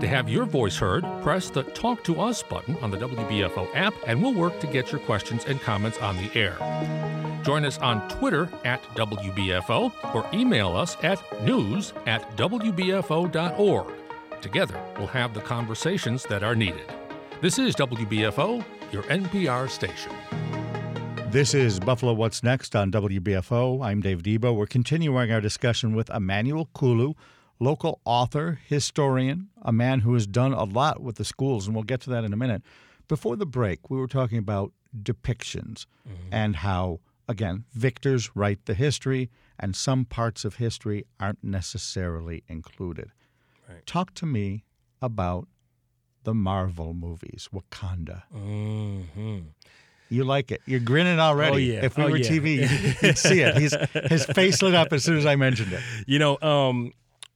[0.00, 3.94] To have your voice heard, press the Talk to Us button on the WBFO app,
[4.06, 6.56] and we'll work to get your questions and comments on the air.
[7.42, 13.92] Join us on Twitter at WBFO or email us at news at WBFO.org.
[14.40, 16.92] Together, we'll have the conversations that are needed.
[17.40, 20.12] This is WBFO, your NPR station.
[21.30, 23.84] This is Buffalo What's Next on WBFO.
[23.84, 24.54] I'm Dave Debo.
[24.54, 27.14] We're continuing our discussion with Emmanuel Kulu
[27.60, 31.84] local author, historian, a man who has done a lot with the schools, and we'll
[31.84, 32.62] get to that in a minute.
[33.08, 36.32] Before the break, we were talking about depictions mm-hmm.
[36.32, 43.12] and how, again, victors write the history, and some parts of history aren't necessarily included.
[43.68, 43.84] Right.
[43.86, 44.64] Talk to me
[45.00, 45.48] about
[46.24, 48.22] the Marvel movies, Wakanda.
[48.34, 49.38] Mm-hmm.
[50.10, 50.62] You like it.
[50.66, 51.54] You're grinning already.
[51.54, 51.84] Oh, yeah.
[51.84, 52.30] If we oh, were yeah.
[52.30, 53.56] TV, you'd see it.
[53.56, 53.74] He's,
[54.10, 55.80] his face lit up as soon as I mentioned it.
[56.06, 56.92] You know, um,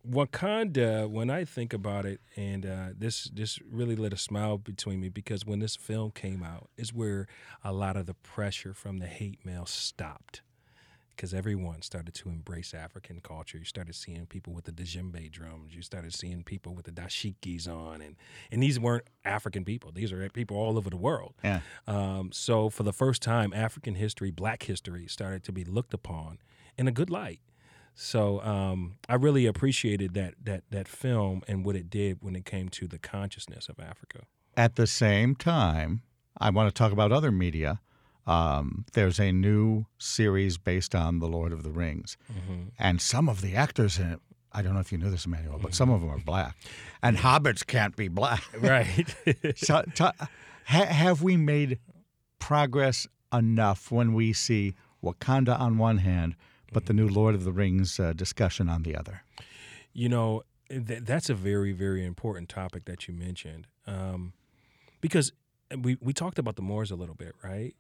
[0.08, 5.00] Wakanda, when I think about it, and uh, this this really lit a smile between
[5.00, 7.28] me because when this film came out, is where
[7.62, 10.42] a lot of the pressure from the hate mail stopped,
[11.14, 13.58] because everyone started to embrace African culture.
[13.58, 15.72] You started seeing people with the djembe drums.
[15.72, 18.16] You started seeing people with the dashikis on, and
[18.50, 19.92] and these weren't African people.
[19.92, 21.34] These are people all over the world.
[21.44, 21.60] Yeah.
[21.86, 26.38] Um, so for the first time, African history, Black history, started to be looked upon
[26.76, 27.38] in a good light.
[27.94, 32.44] So um, I really appreciated that that that film and what it did when it
[32.44, 34.20] came to the consciousness of Africa.
[34.56, 36.02] At the same time,
[36.38, 37.80] I want to talk about other media.
[38.26, 42.68] Um, there's a new series based on The Lord of the Rings, mm-hmm.
[42.78, 44.20] and some of the actors in it.
[44.52, 45.74] I don't know if you knew this, Emmanuel, but mm-hmm.
[45.74, 46.56] some of them are black,
[47.02, 48.44] and hobbits can't be black.
[48.58, 49.14] Right.
[49.56, 50.12] so, ha,
[50.64, 51.78] have we made
[52.38, 56.36] progress enough when we see Wakanda on one hand?
[56.72, 59.22] But the new Lord of the Rings uh, discussion on the other.
[59.92, 64.32] You know, th- that's a very, very important topic that you mentioned um,
[65.00, 65.32] because
[65.76, 67.74] we, we talked about the Moors a little bit, right?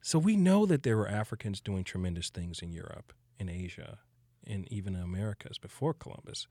[0.00, 3.98] So we know that there were Africans doing tremendous things in Europe, in Asia,
[4.46, 6.46] and even in Americas before Columbus.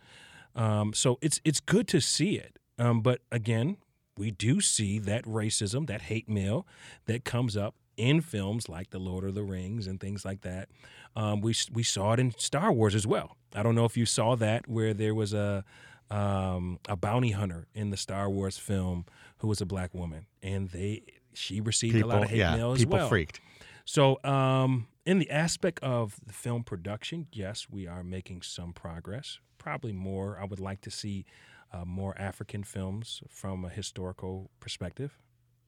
[0.56, 2.60] Um, so it's it's good to see it.
[2.80, 3.78] Um, but again,
[4.18, 6.68] we do see that racism, that hate mail
[7.06, 10.70] that comes up in films like The Lord of the Rings and things like that.
[11.16, 13.36] Um, we we saw it in Star Wars as well.
[13.54, 15.66] I don't know if you saw that where there was a
[16.10, 19.06] um, a bounty hunter in the Star Wars film
[19.40, 22.56] who was a black woman, and they she received people, a lot of hate yeah,
[22.56, 23.10] mail as people well.
[23.10, 23.40] freaked.
[23.86, 29.40] So, um, in the aspect of the film production, yes, we are making some progress.
[29.58, 30.38] Probably more.
[30.40, 31.26] I would like to see
[31.72, 35.18] uh, more African films from a historical perspective.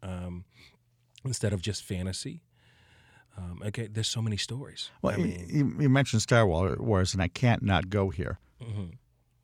[0.04, 0.46] Um,
[1.26, 2.42] instead of just fantasy.
[3.38, 4.90] Um, okay, there's so many stories.
[5.02, 8.40] Well, I mean, you, you, mentioned Star Wars, and I can't not go here.
[8.62, 8.96] Mm-hmm.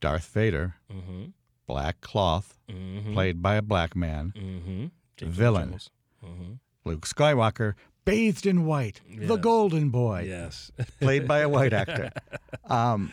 [0.02, 1.26] Darth Vader, mm-hmm.
[1.66, 3.14] black cloth, mm-hmm.
[3.14, 5.30] played by a black man, mm-hmm.
[5.30, 5.80] villain.
[6.24, 6.54] Mm-hmm.
[6.84, 9.28] Luke Skywalker, bathed in white, yes.
[9.28, 12.12] the Golden Boy, yes, played by a white actor.
[12.68, 13.12] Um,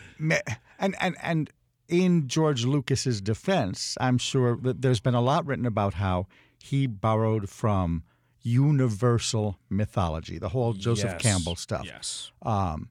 [0.79, 1.51] and and and
[1.87, 6.25] in George Lucas's defense, I'm sure that there's been a lot written about how
[6.57, 8.01] he borrowed from
[8.43, 11.21] universal mythology, the whole Joseph Yes.
[11.21, 11.85] Campbell stuff.
[11.85, 12.31] Yes.
[12.41, 12.89] Um,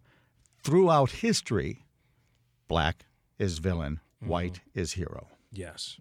[0.64, 1.84] throughout history,
[2.68, 3.04] black
[3.38, 4.30] is villain, Mm-hmm.
[4.30, 5.26] white is hero.
[5.52, 5.98] Yes.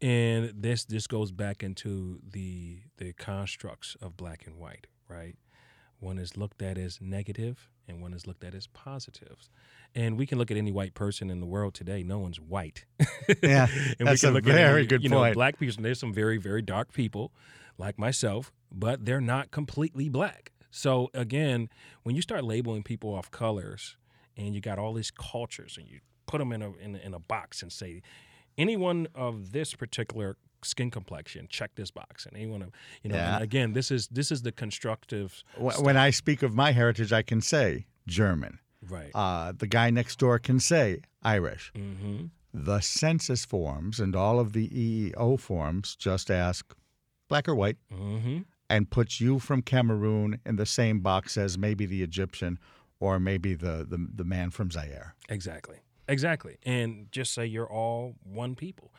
[0.00, 5.36] And this this goes back into the the constructs of black and white, right?
[6.00, 9.50] One is looked at as negative and one is looked at as positives.
[9.94, 12.02] And we can look at any white person in the world today.
[12.02, 12.84] No one's white.
[13.42, 13.66] Yeah,
[13.98, 15.34] and that's we can a look very at any, good you know, point.
[15.34, 15.82] black people.
[15.82, 17.32] There's some very, very dark people
[17.78, 20.52] like myself, but they're not completely black.
[20.70, 21.68] So again,
[22.02, 23.96] when you start labeling people off colors
[24.36, 27.18] and you got all these cultures and you put them in a in, in a
[27.18, 28.00] box and say
[28.56, 32.70] anyone of this particular skin complexion check this box and anyone of
[33.02, 33.38] you know Yeah.
[33.40, 35.84] again this is this is the constructive Wh- stuff.
[35.84, 38.58] When I speak of my heritage, I can say German.
[38.88, 39.10] Right.
[39.14, 41.72] Uh, the guy next door can say Irish.
[41.76, 42.26] mm-hmm.
[42.54, 46.74] The census forms and all of the EEO forms just ask
[47.28, 48.40] black or white Mm-hmm.
[48.68, 52.58] and puts you from Cameroon in the same box as maybe the Egyptian
[53.00, 55.14] or maybe the, the, the man from Zaire.
[55.28, 55.76] Exactly.
[56.08, 56.56] Exactly.
[56.64, 58.92] And just say you're all one people.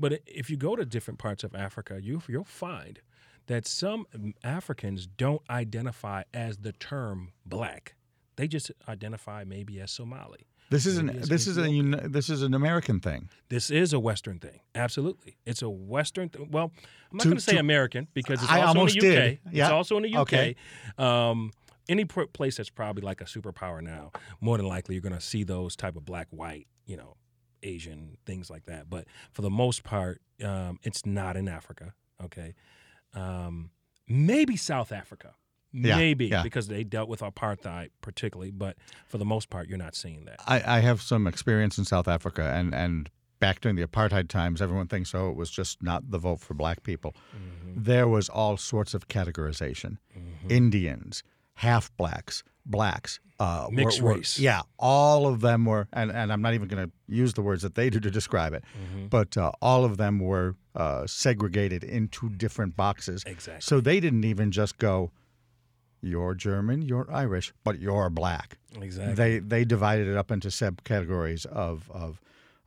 [0.00, 3.00] But if you go to different parts of Africa, you, you'll find
[3.46, 4.06] that some
[4.42, 7.94] Africans don't identify as the term black.
[8.36, 10.46] They just identify maybe as Somali.
[10.70, 12.12] This is maybe an this is a Ethiopian.
[12.12, 13.28] this is an American thing.
[13.48, 14.60] This is a Western thing.
[14.74, 15.36] Absolutely.
[15.44, 16.48] It's a Western thing.
[16.50, 16.72] Well,
[17.10, 19.24] I'm not going to say American because it's I also almost in the UK.
[19.24, 19.38] did.
[19.50, 19.64] Yeah.
[19.64, 20.20] It's also in the UK.
[20.20, 20.56] Okay.
[20.96, 21.50] Um,
[21.88, 25.42] any place that's probably like a superpower now, more than likely you're going to see
[25.42, 27.16] those type of black, white, you know,
[27.62, 28.88] Asian things like that.
[28.88, 31.94] But for the most part, um, it's not in Africa.
[32.22, 32.54] Okay.
[33.14, 33.70] Um,
[34.08, 35.34] maybe South Africa.
[35.72, 36.42] Yeah, Maybe yeah.
[36.42, 40.40] because they dealt with apartheid particularly, but for the most part, you're not seeing that.
[40.44, 44.60] I, I have some experience in South Africa and, and back during the apartheid times,
[44.60, 47.14] everyone thinks, oh, it was just not the vote for black people.
[47.34, 47.82] Mm-hmm.
[47.84, 49.98] There was all sorts of categorization.
[50.48, 51.22] Indians,
[51.54, 54.38] half blacks, blacks, uh, Mixed were- race.
[54.38, 57.62] yeah, all of them were, and, and I'm not even going to use the words
[57.62, 59.06] that they do to describe it, Mm-hmm.
[59.08, 63.24] but uh, all of them were uh, segregated into different boxes.
[63.26, 63.60] Exactly.
[63.62, 65.10] So they didn't even just go,
[66.02, 68.56] you're German, you're Irish, but you're black.
[68.80, 69.14] Exactly.
[69.14, 72.20] They they divided it up into subcategories of of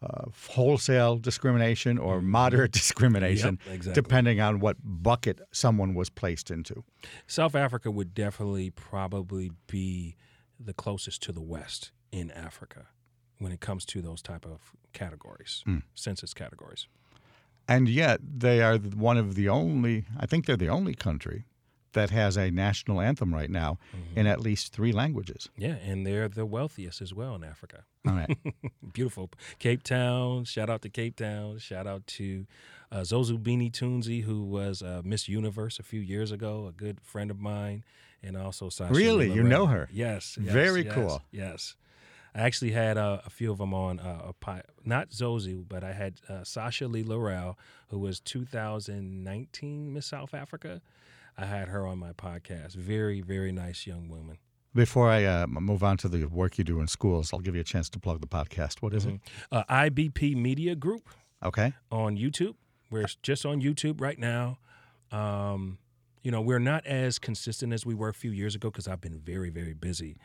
[0.04, 3.70] uh, wholesale discrimination or moderate discrimination, Mm-hmm.
[3.70, 4.02] Yep, exactly.
[4.02, 6.84] depending on what bucket someone was placed into.
[7.28, 10.16] South Africa would definitely probably be
[10.60, 12.88] the closest to the West in Africa
[13.40, 15.84] when it comes to those type of categories, Mm.
[15.96, 16.88] census categories.
[17.68, 21.46] And yet they are one of the only, I think they're the only country
[21.94, 24.20] that has a national anthem right now Mm-hmm.
[24.20, 25.50] in at least three languages.
[25.58, 27.84] Yeah, and they're the wealthiest as well in Africa.
[28.08, 28.38] All right.
[28.94, 29.30] Beautiful.
[29.60, 31.58] Cape Town, shout out to Cape Town.
[31.60, 32.46] Shout out to
[32.92, 37.32] uh, Zozibini Tunzi, who was uh, Miss Universe a few years ago, a good friend
[37.32, 37.84] of mine,
[38.22, 39.32] and also Sasha Really?
[39.32, 39.90] You know her?
[39.92, 40.38] Yes.
[40.42, 41.22] yes, Very yes, cool.
[41.32, 41.76] Yes.
[42.36, 45.84] I actually had uh, a few of them on uh, a pi- not Zozu, but
[45.84, 47.58] I had uh, Sasha Lee Laurel,
[47.90, 50.82] who was 2019 Miss South Africa.
[51.38, 52.76] I had her on my podcast.
[52.76, 54.38] Very, very nice young woman.
[54.76, 57.62] Before I uh, move on to the work you do in schools, I'll give you
[57.62, 58.82] a chance to plug the podcast.
[58.82, 59.20] What is it?
[59.52, 61.10] Uh, IBP Media Group.
[61.44, 61.74] Okay.
[61.92, 62.56] on YouTube.
[62.90, 64.60] We're just on YouTube right now.
[65.12, 65.78] Um,
[66.24, 69.02] you know, we're not as consistent as we were a few years ago because I've
[69.02, 70.18] been very, very busy.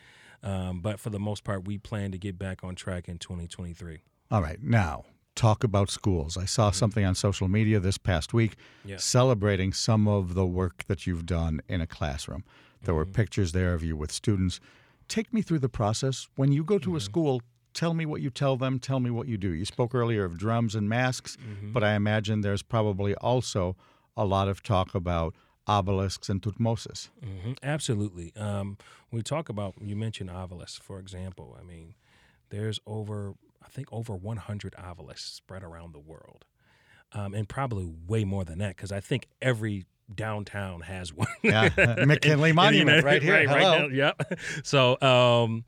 [0.42, 3.98] Um, but for the most part, we plan to get back on track in 2023.
[4.30, 4.62] All right.
[4.62, 6.36] Now, talk about schools.
[6.36, 6.76] I saw mm-hmm.
[6.76, 8.96] something on social media this past week Yeah.
[8.98, 12.44] celebrating some of the work that you've done in a classroom.
[12.82, 13.12] There were mm-hmm.
[13.12, 14.60] pictures there of you with students.
[15.08, 16.28] Take me through the process.
[16.36, 17.04] When you go to a mm-hmm.
[17.04, 19.50] school, tell me what you tell them, tell me what you do.
[19.50, 23.76] You spoke earlier of drums and masks, but I imagine there's probably also
[24.16, 25.34] a lot of talk about
[25.68, 27.08] obelisks and Thutmosis.
[27.22, 28.32] hmm Absolutely.
[28.36, 28.78] Um,
[29.10, 31.56] we talk about, you mentioned obelisks, for example.
[31.60, 31.94] I mean,
[32.50, 36.44] there's over, I think, over 100 obelisks spread around the world,
[37.12, 41.28] um, and probably way more than that because I think every downtown has one.
[41.42, 41.68] Yeah,
[42.06, 43.34] McKinley And, Monument you know, right here.
[43.34, 43.86] Right, right Hello.
[43.88, 44.38] now, yep.
[44.64, 45.64] So, um,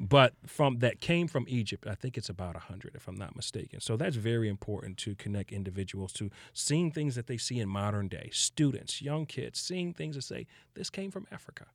[0.00, 1.86] but from that came from Egypt.
[1.86, 3.80] I think it's about hundred, if I'm not mistaken.
[3.80, 8.08] So that's very important to connect individuals to seeing things that they see in modern
[8.08, 8.30] day.
[8.32, 11.66] Students, young kids, seeing things that say this came from Africa.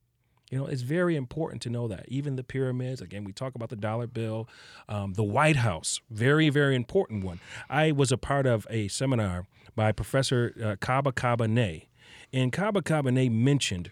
[0.50, 2.06] You know, it's very important to know that.
[2.08, 4.48] Even the pyramids, again, we talk about the dollar bill,
[4.88, 7.40] um, the White House, very, very important one.
[7.70, 11.88] I was a part of a seminar by Professor uh, Kaba Kamene,
[12.32, 13.92] and Kaba Kamene mentioned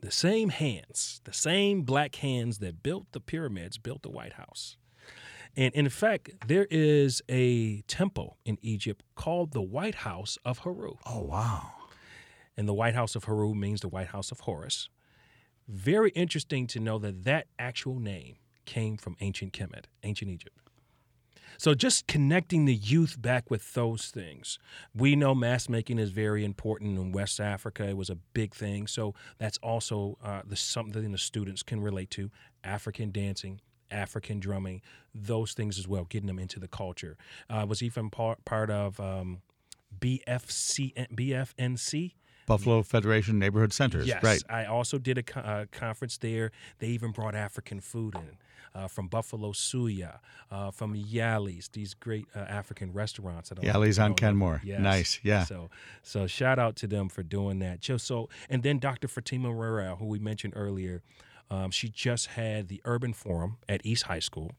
[0.00, 4.76] the same hands, the same black hands that built the pyramids, built the White House.
[5.56, 10.94] And in fact, there is a temple in Egypt called the White House of Heru.
[11.04, 11.72] Oh, wow.
[12.56, 14.88] And the White House of Heru means the White House of Horus.
[15.66, 18.36] Very interesting to know that that actual name
[18.66, 20.58] came from ancient Kemet, ancient Egypt.
[21.56, 24.58] So just connecting the youth back with those things.
[24.94, 27.88] We know mask making is very important in West Africa.
[27.88, 28.86] It was a big thing.
[28.86, 32.30] So that's also uh, the, something the students can relate to.
[32.64, 34.82] African dancing, African drumming,
[35.14, 37.16] those things as well, getting them into the culture.
[37.48, 39.42] Uh, was even part, part of um,
[39.98, 42.12] BFC, BFNC.
[42.46, 44.06] Buffalo Federation Neighborhood Centers.
[44.06, 44.42] Yes, right.
[44.48, 46.50] I also did a co- uh, conference there.
[46.78, 48.38] They even brought African food in
[48.74, 50.18] uh, from Buffalo Suya,
[50.50, 53.48] uh, from Yali's, these great uh, African restaurants.
[53.50, 54.60] That Yali's on Kenmore.
[54.64, 54.80] Yes.
[54.80, 55.44] Nice, yeah.
[55.44, 55.70] So,
[56.02, 57.80] so shout out to them for doing that.
[57.80, 59.08] Just so, and then Dr.
[59.08, 61.02] Fatima Morrell, who we mentioned earlier,
[61.50, 64.52] um, she just had the Urban Forum at East High School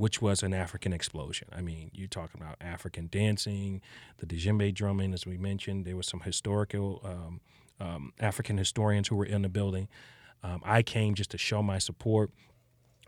[0.00, 1.46] which was an African explosion.
[1.54, 3.82] I mean, you're talking about African dancing,
[4.16, 5.84] the djembe drumming, as we mentioned.
[5.84, 7.40] There was some historical um,
[7.78, 9.88] um, African historians who were in the building.
[10.42, 12.30] Um, I came just to show my support.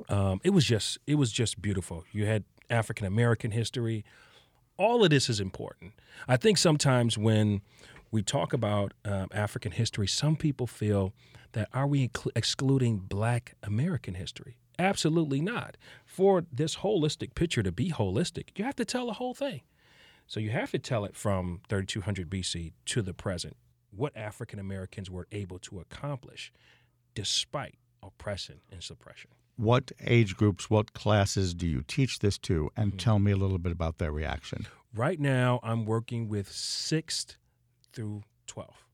[0.09, 2.05] Um, it was just it was just beautiful.
[2.13, 4.05] You had African American history.
[4.79, 5.93] All of this is important.
[6.27, 7.61] I think sometimes when
[8.11, 11.13] we talk about um, African history, some people feel
[11.53, 14.57] that are we excluding Black American history?
[14.79, 15.77] Absolutely not.
[16.05, 19.63] For this holistic picture to be holistic, you have to tell the whole thing.
[20.27, 23.57] So you have to tell it from 3200 BC to the present,
[23.91, 26.53] what African Americans were able to accomplish
[27.15, 29.31] despite oppression and suppression.
[29.63, 32.71] What age groups, what classes do you teach this to?
[32.77, 32.99] And mm-hmm.
[32.99, 34.67] tell me a little bit about their reaction.
[34.93, 37.37] Right now, I'm working with 6th
[37.93, 38.85] through 12.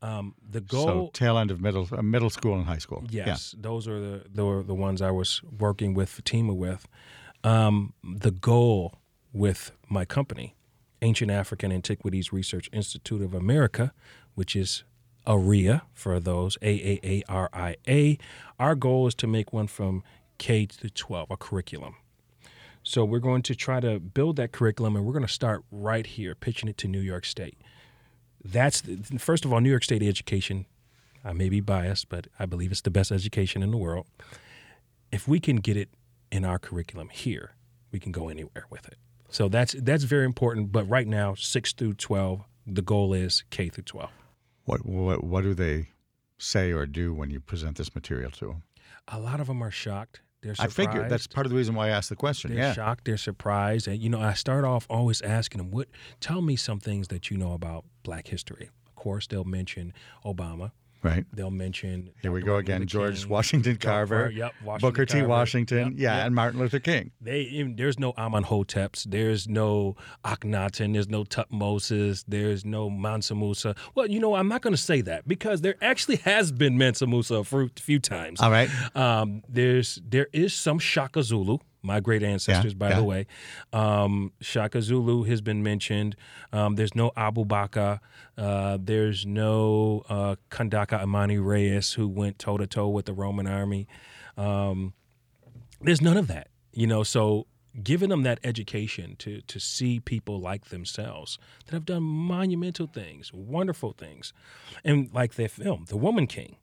[0.00, 0.86] Um, the goal.
[0.86, 3.04] So tail end of middle uh, middle school and high school.
[3.08, 3.62] Yes, yeah.
[3.62, 6.86] those are the the, the ones I was working with Fatima with.
[7.42, 8.98] Um, the goal
[9.32, 10.56] with my company,
[11.00, 13.94] Ancient African Antiquities Research Institute of America,
[14.34, 14.84] which is
[15.26, 18.18] ARIA for those A A A R I A.
[18.58, 20.02] Our goal is to make one from
[20.38, 21.96] K to 12, a curriculum.
[22.82, 26.06] So we're going to try to build that curriculum, and we're going to start right
[26.06, 27.56] here, pitching it to New York State
[28.44, 30.66] that's the, first of all, New York State education.
[31.24, 34.06] I may be biased, but I believe it's the best education in the world.
[35.10, 35.88] If we can get it
[36.30, 37.54] in our curriculum here,
[37.90, 38.98] we can go anywhere with it.
[39.30, 40.70] So that's that's very important.
[40.70, 44.10] But right now, six through twelve, the goal is K through twelve.
[44.64, 45.88] What what what do they
[46.38, 48.62] say or do when you present this material to them?
[49.08, 50.20] A lot of them are shocked.
[50.42, 50.80] They're surprised.
[50.80, 52.52] I figured that's part of the reason why I asked the question.
[52.52, 52.72] They're yeah.
[52.74, 53.06] shocked.
[53.06, 53.88] They're surprised.
[53.88, 55.88] And, you know, I start off always asking them, what,
[56.20, 58.68] tell me some things that you know about black history.
[58.86, 60.72] Of course, they'll mention Obama.
[61.04, 61.26] Right.
[61.34, 62.10] They'll mention.
[62.22, 62.86] Here we go again.
[62.86, 64.30] George Washington Carver.
[64.30, 64.54] Yep.
[64.64, 65.22] Washington Booker T.
[65.22, 65.92] Washington.
[65.92, 66.26] Yep, yeah, yep.
[66.26, 67.10] and Martin Luther King.
[67.20, 69.04] They there's no Amenhoteps.
[69.04, 70.94] There's no Akhenaten.
[70.94, 72.24] There's no Thutmosis.
[72.26, 73.74] There's no Mansa Musa.
[73.94, 77.06] Well, you know, I'm not going to say that because there actually has been Mansa
[77.06, 78.40] Musa a few times.
[78.40, 78.70] All right.
[78.96, 82.96] Um, there's there is some Shaka Zulu my great ancestors, yeah, by yeah.
[82.96, 83.26] the way.
[83.72, 86.16] Um, Shaka Zulu has been mentioned.
[86.52, 88.00] Um, there's no Abu Bakr.
[88.36, 93.86] Uh, there's no uh, Kandaka Amanirenas, who went toe to toe with the Roman army.
[94.36, 94.94] Um,
[95.80, 97.02] there's none of that, you know.
[97.02, 97.46] So
[97.82, 103.32] giving them that education to to see people like themselves that have done monumental things,
[103.32, 104.32] wonderful things,
[104.84, 106.56] and like their film, The Woman King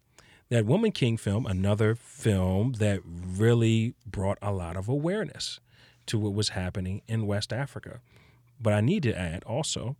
[0.52, 5.62] that Woman King film, another film that really brought a lot of awareness
[6.08, 8.02] to what was happening in West Africa.
[8.60, 9.96] But I need to add also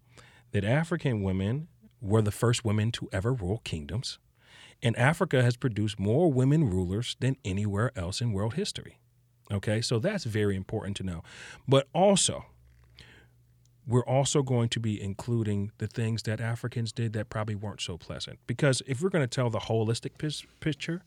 [0.52, 1.70] that African women
[2.02, 4.20] were the first women to ever rule kingdoms,
[4.84, 9.00] and Africa has produced more women rulers than anywhere else in world history.
[9.50, 11.24] Okay, so that's very important to know.
[11.66, 12.46] But also,
[13.88, 17.98] we're also going to be including the things that Africans did that probably weren't so
[17.98, 18.40] pleasant.
[18.48, 21.02] Because if we're going to tell the holistic p- picture,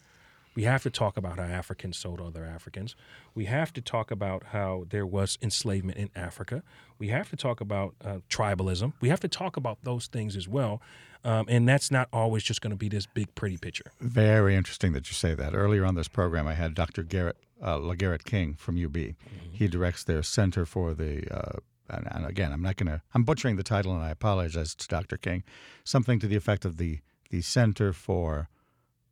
[0.55, 2.95] we have to talk about how Africans sold other Africans.
[3.35, 6.63] We have to talk about how there was enslavement in Africa.
[6.99, 8.93] We have to talk about uh, tribalism.
[9.01, 10.81] We have to talk about those things as well.
[11.25, 13.91] Um, and that's not always just going to be this big, pretty picture.
[14.01, 15.55] Very interesting that you say that.
[15.55, 17.03] Earlier on this program, I had Dr.
[17.03, 18.93] Garrett uh, King from UB.
[18.93, 19.15] Mm-hmm.
[19.53, 21.59] He directs their Center for the uh,
[21.89, 25.17] and, again, I'm not going to, I'm butchering the title and I apologize to Dr.
[25.17, 25.45] King,
[25.85, 28.49] something to the effect of the, the Center for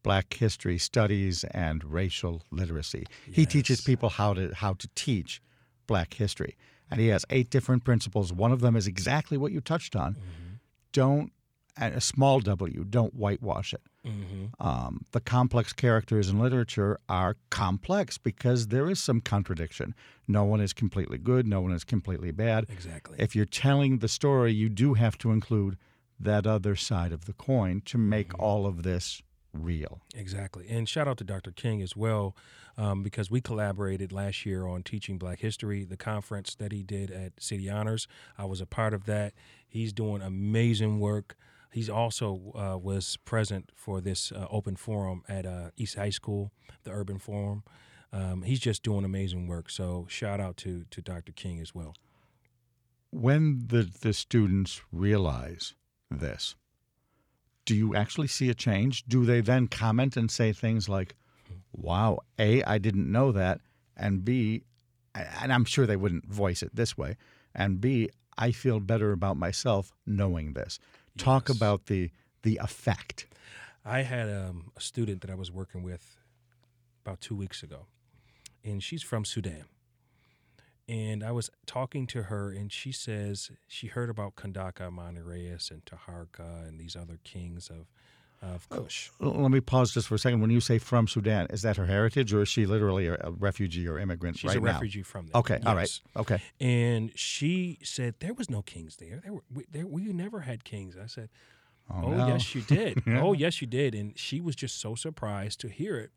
[0.03, 3.07] Black History Studies and Racial Literacy.
[3.27, 3.37] Yes.
[3.37, 5.41] He teaches people how to, how to teach
[5.87, 6.57] Black history.
[6.91, 8.33] And he has eight different principles.
[8.33, 10.15] One of them is exactly what you touched on.
[10.15, 10.55] Mm-hmm.
[10.93, 11.33] Don't,
[11.79, 13.81] a small W, don't whitewash it.
[14.59, 19.95] Um, the complex characters in literature are complex because there is some contradiction.
[20.27, 22.67] No one is completely good, no one is completely bad.
[22.69, 23.17] Exactly.
[23.19, 25.77] If you're telling the story, you do have to include
[26.19, 29.23] that other side of the coin to make all of this
[29.53, 30.01] real.
[30.15, 30.67] Exactly.
[30.69, 31.51] And shout out to Dr.
[31.51, 32.35] King as well,
[32.79, 37.11] um, because we collaborated last year on teaching Black History, the conference that he did
[37.11, 38.09] at City Honors.
[38.39, 39.35] I was a part of that.
[39.69, 41.37] He's doing amazing work.
[41.73, 46.53] He's also uh, was present for this uh, open forum at uh, East High School,
[46.85, 47.65] the Urban Forum.
[48.13, 49.71] Um, he's just doing amazing work.
[49.71, 51.33] So shout out to to Dr.
[51.33, 51.95] King as well.
[53.11, 55.75] When the, the students realize
[56.11, 56.57] this,
[57.65, 59.05] do you actually see a change?
[59.05, 61.15] Do they then comment and say things like,
[61.73, 63.61] wow, A, I didn't know that,
[63.97, 64.65] and B,
[65.15, 67.17] and I'm sure they wouldn't voice it this way,
[67.55, 70.79] and B, I feel better about myself knowing this.
[71.19, 72.11] Talk about the
[72.43, 73.27] the effect.
[73.85, 76.17] I had um, a student that I was working with
[77.05, 77.87] about two weeks ago,
[78.65, 79.65] and she's from Sudan.
[80.89, 85.85] And I was talking to her, and she says she heard about Kandaka Amanirenas and
[85.85, 87.87] Taharka and these other kings of
[88.43, 89.11] of Kush.
[89.21, 90.41] Uh, let me pause just for a second.
[90.41, 93.87] When you say from Sudan, is that her heritage, or is she literally a, refugee
[93.89, 94.73] or immigrant She's right a now?
[94.73, 95.39] refugee from there.
[95.41, 96.41] Okay, all right, okay.
[96.61, 99.21] And she said there was no kings there.
[99.23, 100.97] There were we, there, we never had kings.
[101.03, 101.29] I said,
[101.91, 102.27] Oh, Oh, no.
[102.29, 103.03] yes, you did.
[103.07, 103.23] Yeah.
[103.23, 103.95] Oh, yes, you did.
[103.95, 106.11] And she was just so surprised to hear it,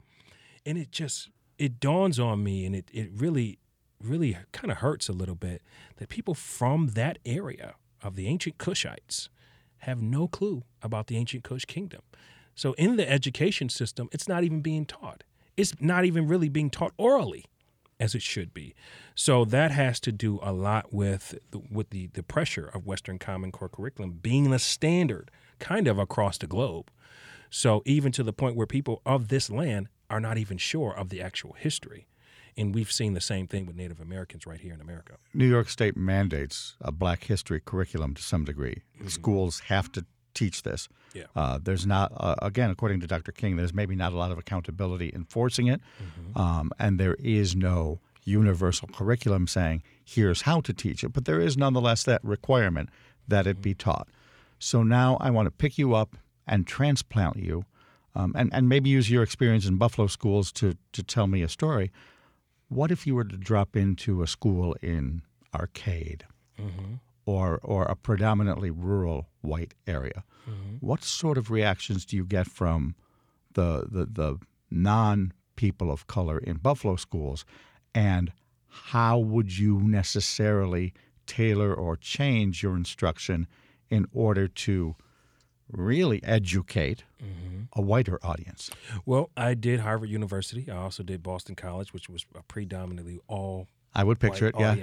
[0.65, 3.59] and it just it dawns on me, and it it really
[4.01, 5.61] really kind of hurts a little bit
[5.97, 9.29] that people from that area of the ancient Kushites
[9.85, 12.01] have no clue about the ancient Kush kingdom.
[12.55, 15.23] So in the education system, it's not even being taught.
[15.57, 17.45] It's not even really being taught orally
[17.99, 18.75] as it should be.
[19.13, 23.19] So that has to do a lot with the, with the the pressure of Western
[23.19, 26.91] Common Core curriculum being the standard kind of across the globe.
[27.49, 31.09] So even to the point where people of this land are not even sure of
[31.09, 32.07] the actual history.
[32.57, 35.17] And we've seen the same thing with Native Americans right here in America.
[35.33, 38.81] New York State mandates a Black history curriculum to some degree.
[39.07, 40.87] Schools have to teach this.
[41.13, 41.23] Yeah.
[41.35, 43.31] Uh, there's not, uh, again, according to Dr.
[43.31, 45.81] King, there's maybe not a lot of accountability enforcing it,
[46.35, 51.09] um, and there is no universal curriculum saying here's how to teach it.
[51.09, 52.89] But there is nonetheless that requirement
[53.27, 54.07] that it be taught.
[54.59, 56.15] So now I want to pick you up
[56.47, 57.65] and transplant you,
[58.13, 61.49] um, and and maybe use your experience in Buffalo schools to to tell me a
[61.49, 61.91] story.
[62.67, 65.21] What if you were to drop into a school in
[65.53, 66.25] Arcade
[66.59, 66.95] mm-hmm.
[67.25, 70.23] or or a predominantly rural white area?
[70.49, 70.77] Mm-hmm.
[70.79, 72.95] What sort of reactions do you get from
[73.53, 74.37] the the, the
[74.69, 77.45] non people of color in Buffalo schools,
[77.93, 78.31] and
[78.67, 80.93] how would you necessarily
[81.25, 83.47] tailor or change your instruction
[83.89, 84.95] in order to
[85.71, 87.03] really educate
[87.73, 88.69] a whiter audience?
[89.05, 90.69] Well, I did Harvard University.
[90.69, 93.67] I also did Boston College, which was a predominantly all.
[93.93, 94.75] I would picture it, yeah.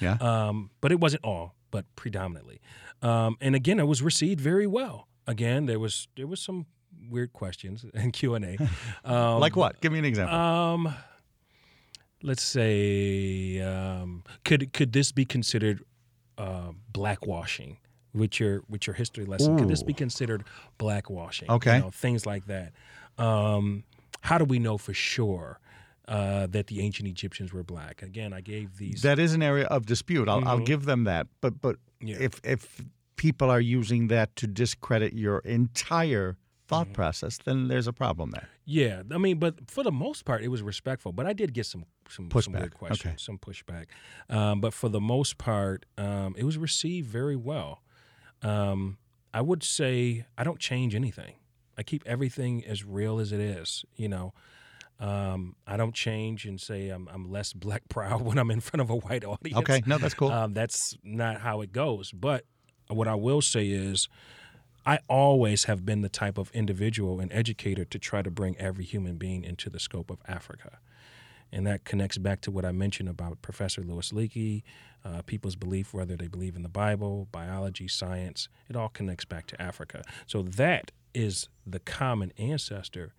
[0.00, 0.16] Yeah.
[0.20, 2.60] Um, but it wasn't all, but predominantly.
[3.02, 5.08] Um, and again, it was received very well.
[5.26, 6.66] Again, there was there was some
[7.08, 8.56] weird questions and Q and A.
[9.04, 9.80] Um, like what?
[9.80, 10.36] Give me an example.
[10.36, 10.94] Um,
[12.22, 15.82] let's say, um, could could this be considered
[16.38, 17.76] uh, blackwashing?
[18.12, 20.44] With your with your history lesson, could this be considered
[20.78, 21.48] blackwashing?
[21.48, 21.76] Okay.
[21.76, 22.72] you know, things like that.
[23.18, 23.84] Um,
[24.22, 25.60] how do we know for sure
[26.08, 28.02] uh, that the ancient Egyptians were black?
[28.02, 29.02] Again, I gave these.
[29.02, 30.28] that is an area of dispute.
[30.28, 30.66] I'll, I'll Mhm.
[30.66, 31.28] give them that.
[31.40, 32.16] But but Yeah.
[32.18, 32.84] if if
[33.16, 36.36] people are using that to discredit your entire
[36.66, 36.92] thought Mm-hmm.
[36.94, 38.48] process, then there's a problem there.
[38.64, 41.12] Yeah, I mean, but for the most part, it was respectful.
[41.12, 43.16] But I did get some some, some weird Pushback, questions, okay.
[43.18, 43.86] some pushback.
[44.28, 47.82] Um, but for the most part, um, it was received very well.
[48.42, 48.98] Um,
[49.32, 51.34] I would say I don't change anything.
[51.78, 53.84] I keep everything as real as it is.
[53.96, 54.34] You know,
[54.98, 58.82] um, I don't change and say I'm, I'm less black proud when I'm in front
[58.82, 59.58] of a white audience.
[59.58, 60.30] Okay, no, that's cool.
[60.30, 62.12] Um, that's not how it goes.
[62.12, 62.44] But
[62.88, 64.08] what I will say is,
[64.86, 68.84] I always have been the type of individual and educator to try to bring every
[68.84, 70.78] human being into the scope of Africa.
[71.52, 74.62] And that connects back to what I mentioned about Professor Louis Leakey,
[75.04, 79.46] uh, people's belief, whether they believe in the Bible, biology, science, it all connects back
[79.48, 80.02] to Africa.
[80.26, 83.14] So that is the common ancestor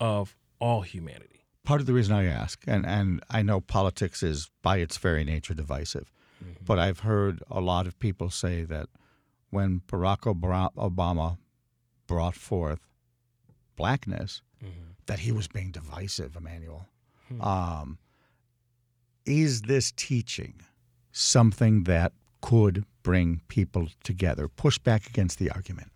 [0.00, 1.44] of all humanity.
[1.64, 5.24] Part of the reason I ask, and, and I know politics is by its very
[5.24, 6.10] nature divisive,
[6.42, 6.64] Mm-hmm.
[6.64, 8.86] but I've heard a lot of people say that
[9.50, 10.20] when Barack
[10.76, 11.36] Obama
[12.06, 12.86] brought forth
[13.76, 14.90] blackness, Mm-hmm.
[15.06, 16.86] that he was being divisive, Emmanuel.
[17.28, 17.40] Hmm.
[17.42, 17.98] Um,
[19.26, 20.60] is this teaching
[21.12, 25.90] something that could bring people together, push back against the argument?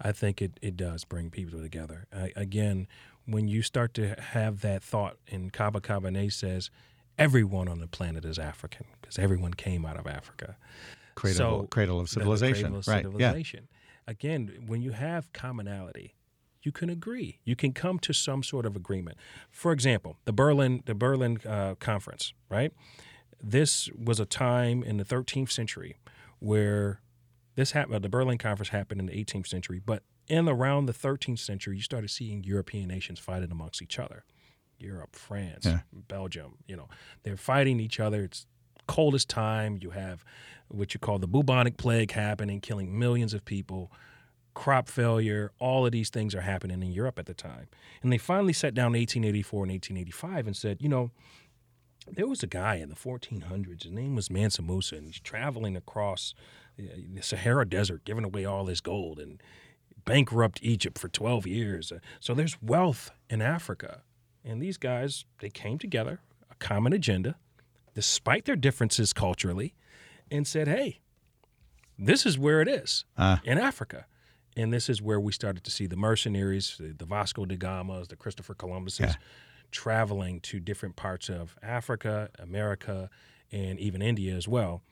[0.00, 2.06] I think it, it does bring people together.
[2.14, 2.86] I, again,
[3.26, 6.70] when you start to have that thought, and Kaba Kamene says,
[7.18, 10.56] everyone on the planet is African because everyone came out of Africa.
[11.14, 12.64] Cradle, So- cradle of civilization.
[12.64, 13.02] cradle of right.
[13.04, 13.68] civilization.
[14.06, 16.14] Again, when you have commonality,
[16.64, 17.38] you can agree.
[17.44, 19.18] You can come to some sort of agreement.
[19.50, 22.72] For example, the Berlin the Berlin uh, Conference, right?
[23.42, 25.98] This was a time in the 13th century
[26.38, 27.00] where
[27.54, 28.02] this happened.
[28.02, 31.82] The Berlin Conference happened in the 18th century, but in around the 13th century, you
[31.82, 34.24] started seeing European nations fighting amongst each other.
[34.78, 35.80] Europe, France, Yeah.
[35.92, 36.88] Belgium, you know,
[37.22, 38.24] they're fighting each other.
[38.24, 38.46] It's
[38.88, 39.78] coldest time.
[39.80, 40.24] You have
[40.68, 43.92] what you call the bubonic plague happening, killing millions of people,
[44.54, 45.50] crop failure.
[45.58, 47.66] All of these things are happening in Europe at the time.
[48.02, 51.10] And they finally sat down in 1884 and 1885 and said, you know,
[52.10, 53.82] there was a guy in the 1400s.
[53.84, 56.34] His name was Mansa Musa, and he's traveling across
[56.78, 56.82] uh,
[57.14, 59.42] the Sahara Desert, giving away all his gold and
[60.04, 61.90] bankrupt Egypt for 12 years.
[61.90, 64.02] Uh, So there's wealth in Africa.
[64.44, 67.36] And these guys, they came together, a common agenda,
[67.94, 69.74] despite their differences culturally,
[70.30, 71.00] and said, hey,
[71.98, 73.40] this is where it is Ah.
[73.44, 74.04] in Africa.
[74.56, 78.08] And this is where we started to see the mercenaries, the, the Vasco da Gamas,
[78.08, 79.14] the Christopher Columbuses, Yeah.
[79.70, 83.10] traveling to different parts of Africa, America,
[83.50, 84.82] and even India as well.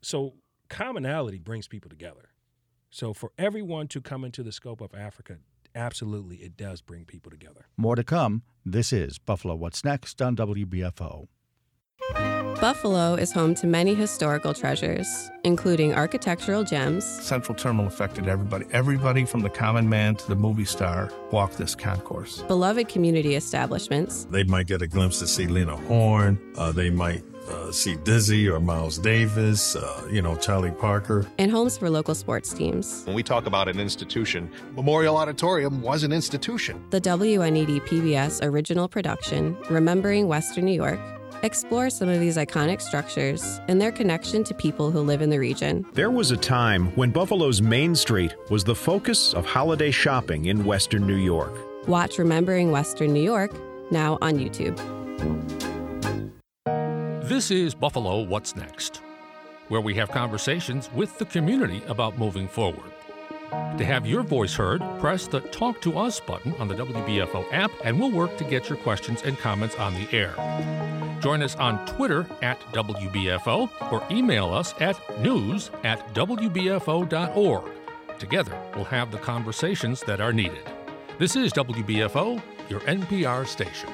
[0.00, 0.34] So
[0.68, 2.30] commonality brings people together.
[2.90, 5.38] So for everyone to come into the scope of Africa,
[5.74, 7.66] absolutely, it does bring people together.
[7.76, 8.42] More to come.
[8.64, 11.26] This is Buffalo What's Next on WBFO.
[12.60, 15.06] Buffalo is home to many historical treasures,
[15.42, 18.66] including architectural gems, Central Terminal affected everybody.
[18.72, 22.42] Everybody from the common man to the movie star walked this concourse.
[22.42, 26.38] beloved community establishments, They might get a glimpse to see Lena Horne.
[26.56, 31.26] Uh, they might uh, see Dizzy or Miles Davis, uh, you know, Charlie Parker.
[31.38, 33.02] and homes for local sports teams.
[33.06, 36.84] When we talk about an institution, Memorial Auditorium was an institution.
[36.90, 41.00] The WNED PBS original production, Remembering Western New York,
[41.42, 45.38] explores some of these iconic structures and their connection to people who live in the
[45.38, 45.84] region.
[45.92, 50.64] There was a time when Buffalo's Main Street was the focus of holiday shopping in
[50.64, 51.52] Western New York.
[51.88, 53.52] Watch Remembering Western New York
[53.90, 54.78] now on YouTube.
[57.28, 59.00] This is Buffalo What's Next,
[59.68, 62.92] where we have conversations with the community about moving forward.
[63.50, 67.70] To have your voice heard, press the Talk to Us button on the WBFO app,
[67.84, 70.34] and we'll work to get your questions and comments on the air.
[71.22, 77.70] Join us on Twitter at WBFO or email us at news at WBFO.org.
[78.18, 80.68] Together, we'll have the conversations that are needed.
[81.20, 83.88] This is WBFO, your NPR station.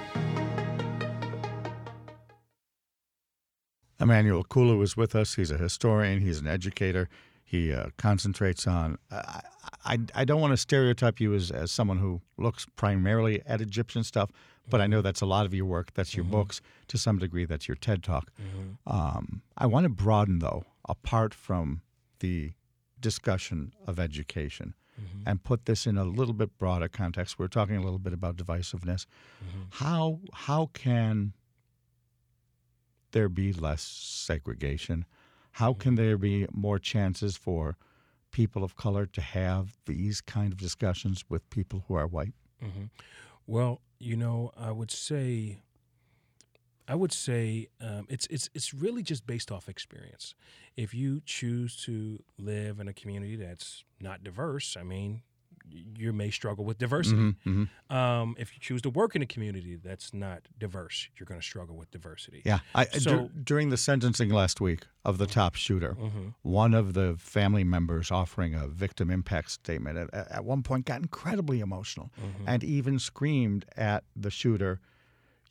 [4.01, 5.35] Emmanuel Kulu is with us.
[5.35, 6.23] He's a historian.
[6.23, 7.11] He's an educator.
[7.45, 8.97] He uh, concentrates on.
[9.11, 9.41] I,
[9.85, 14.03] I, I don't want to stereotype you as, as someone who looks primarily at Egyptian
[14.03, 14.31] stuff,
[14.71, 15.93] but I know that's a lot of your work.
[15.95, 16.33] That's your mm-hmm.
[16.33, 16.61] books.
[16.89, 18.31] To some degree, that's your TED Talk.
[18.41, 18.93] Mm-hmm.
[18.93, 21.83] Um, I want to broaden, though, apart from
[22.21, 22.53] the
[23.01, 25.23] discussion of education mm-hmm.
[25.27, 27.39] and put this in a little bit broader context.
[27.39, 29.07] We're talking a little bit about divisiveness.
[29.71, 31.33] How how can
[33.13, 35.05] there be less segregation?
[35.53, 37.77] How can there be more chances for
[38.31, 42.35] people of color to have these kind of discussions with people who are white?
[42.61, 42.85] hmm
[43.47, 45.59] Well, you know, I would say,
[46.87, 50.35] I would say um, it's it's it's really just based off experience.
[50.77, 55.23] If you choose to live in a community that's not diverse, I mean,
[55.71, 57.17] you may struggle with diversity.
[57.17, 57.95] Mhm, mhm.
[57.95, 61.47] Um, if you choose to work in a community that's not diverse, you're going to
[61.47, 62.43] struggle with diversity.
[62.45, 62.61] Yeah.
[62.75, 66.35] I, so dur- during the sentencing last week of the Tops shooter, Mhm.
[66.43, 71.01] one of the family members offering a victim impact statement at, at one point got
[71.01, 72.45] incredibly emotional Mm-hmm.
[72.49, 74.81] and even screamed at the shooter,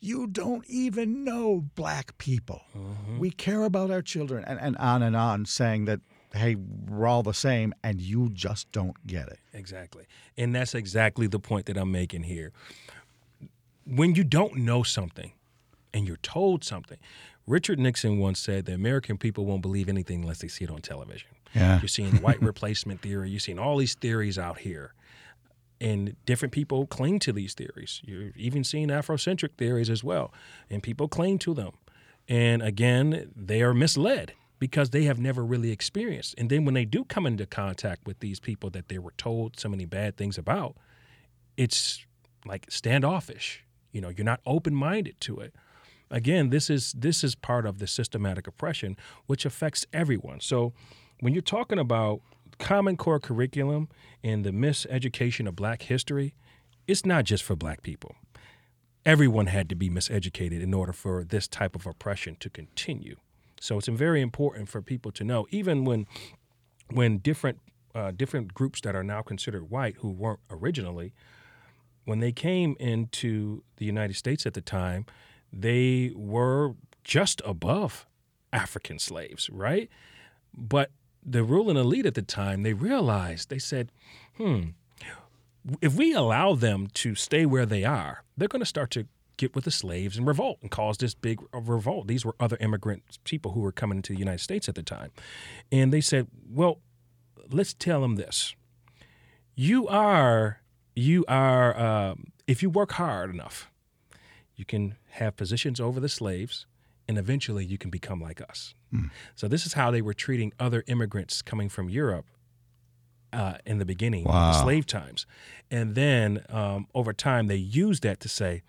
[0.00, 2.62] You don't even know black people.
[2.76, 3.18] Mm-hmm.
[3.18, 6.00] We care about our children, and, and on and on, saying that,
[6.34, 9.38] hey, we're all the same, and you just don't get it.
[9.52, 10.04] Exactly.
[10.36, 12.52] And that's exactly the point that I'm making here.
[13.86, 15.32] When you don't know something
[15.94, 16.98] and you're told something,
[17.46, 20.82] Richard Nixon once said the American people won't believe anything unless they see it on
[20.82, 21.30] television.
[21.54, 21.80] Yeah.
[21.80, 24.92] You're seeing white replacement theory, you're seeing all these theories out here.
[25.80, 28.02] And different people cling to these theories.
[28.04, 30.32] You're even seeing Afrocentric theories as well.
[30.68, 31.70] And people cling to them.
[32.28, 36.34] And again, they are misled because they have never really experienced.
[36.36, 39.58] And then when they do come into contact with these people that they were told
[39.58, 40.76] so many bad things about,
[41.56, 42.04] it's
[42.44, 43.64] like standoffish.
[43.92, 45.54] You know, you're not open-minded to it.
[46.10, 48.96] Again, this is this is part of the systematic oppression
[49.26, 50.40] which affects everyone.
[50.40, 50.72] So
[51.20, 52.20] when you're talking about
[52.58, 53.88] Common Core curriculum
[54.24, 56.34] and the miseducation of black history,
[56.86, 58.14] it's not just for black people.
[59.04, 63.16] Everyone had to be miseducated in order for this type of oppression to continue.
[63.60, 66.06] So it's very important for people to know, even when
[66.90, 67.58] when different
[67.94, 71.14] uh, different groups that are now considered white who weren't originally,
[72.04, 75.06] when they came into the United States at the time,
[75.52, 78.06] they were just above
[78.52, 79.88] African slaves, right?
[80.54, 80.90] But
[81.24, 83.90] the ruling elite at the time, they realized, they said,
[84.36, 84.68] hmm,
[85.82, 89.06] if we allow them to stay where they are, they're going to start to
[89.38, 92.06] get with the slaves and revolt and cause this big revolt.
[92.06, 95.10] These were other immigrant people who were coming into the United States at the time.
[95.72, 96.80] And they said, well,
[97.50, 98.54] let's tell them this.
[99.54, 100.60] You are,
[100.94, 103.70] you are, um, if you work hard enough,
[104.54, 106.66] you can have positions over the slaves
[107.08, 108.74] and eventually you can become like us.
[108.92, 109.10] Mm.
[109.34, 112.26] So this is how they were treating other immigrants coming from Europe
[113.32, 114.52] uh, in the beginning, wow.
[114.52, 115.26] slave times,
[115.70, 118.62] and then um, over time they used that to say,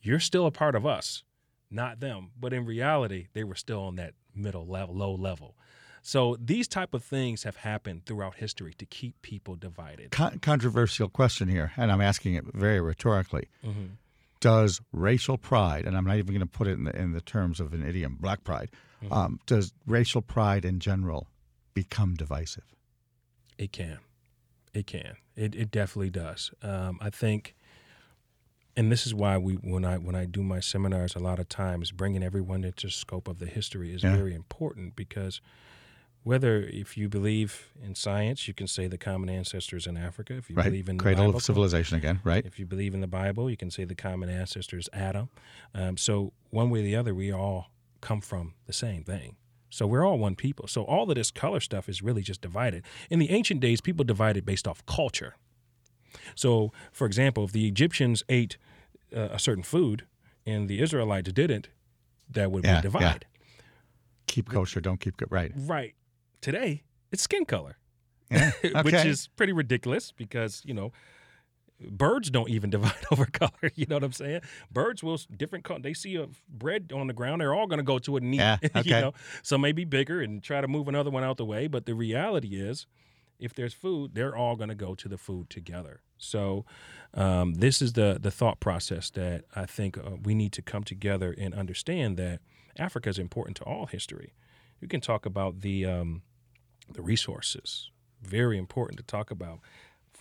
[0.00, 1.24] "You're still a part of us,
[1.70, 5.56] not them." But in reality, they were still on that middle level, low level.
[6.02, 10.12] So these type of things have happened throughout history to keep people divided.
[10.12, 13.48] Con- controversial question here, and I'm asking it very rhetorically.
[13.64, 13.86] Mm-hmm
[14.40, 17.20] does racial pride, and I'm not even going to put it in the, in the
[17.20, 18.70] terms of an idiom, black pride,
[19.02, 19.12] mm-hmm.
[19.12, 21.28] um, does racial pride in general
[21.74, 22.74] become divisive?
[23.58, 23.98] It can.
[24.72, 25.16] It can.
[25.36, 26.50] It, it definitely does.
[26.62, 27.54] Um, I think,
[28.76, 31.48] and this is why we when I when I do my seminars, a lot of
[31.48, 34.14] times bringing everyone into scope of the history is yeah.
[34.14, 35.40] very important because
[36.22, 40.34] whether if you believe in science, you can say the common ancestors in Africa.
[40.34, 40.64] If you right.
[40.64, 42.44] believe in the cradle Bible, of civilization again, right?
[42.44, 45.30] If you believe in the Bible, you can say the common ancestors Adam.
[45.74, 49.36] Um, so one way or the other, we all come from the same thing.
[49.70, 50.66] So we're all one people.
[50.66, 52.84] So all of this color stuff is really just divided.
[53.08, 55.36] In the ancient days, people divided based off culture.
[56.34, 58.56] So, for example, if the Egyptians ate
[59.14, 60.06] uh, a certain food
[60.46, 61.68] and the Israelites didn't,
[62.30, 63.24] that would yeah, be divided.
[63.30, 63.64] Yeah.
[64.26, 65.30] Keep kosher, don't keep good.
[65.30, 65.52] Right.
[65.56, 65.94] Right.
[66.40, 67.76] Today, it's skin color,
[68.30, 68.82] yeah, okay.
[68.82, 70.92] which is pretty ridiculous because you know
[71.80, 73.70] birds don't even divide over color.
[73.74, 74.42] You know what I'm saying?
[74.70, 75.80] Birds will different color.
[75.80, 78.34] They see a bread on the ground, they're all going to go to it and
[78.34, 78.38] eat.
[78.38, 78.82] Yeah, okay.
[78.84, 81.66] you know, some may be bigger and try to move another one out the way.
[81.66, 82.86] But the reality is,
[83.40, 86.02] if there's food, they're all going to go to the food together.
[86.18, 86.64] So,
[87.14, 90.84] um, this is the the thought process that I think uh, we need to come
[90.84, 92.40] together and understand that
[92.78, 94.34] Africa is important to all history.
[94.80, 96.22] You can talk about the um,
[96.92, 97.90] the resources.
[98.22, 99.60] Very important to talk about.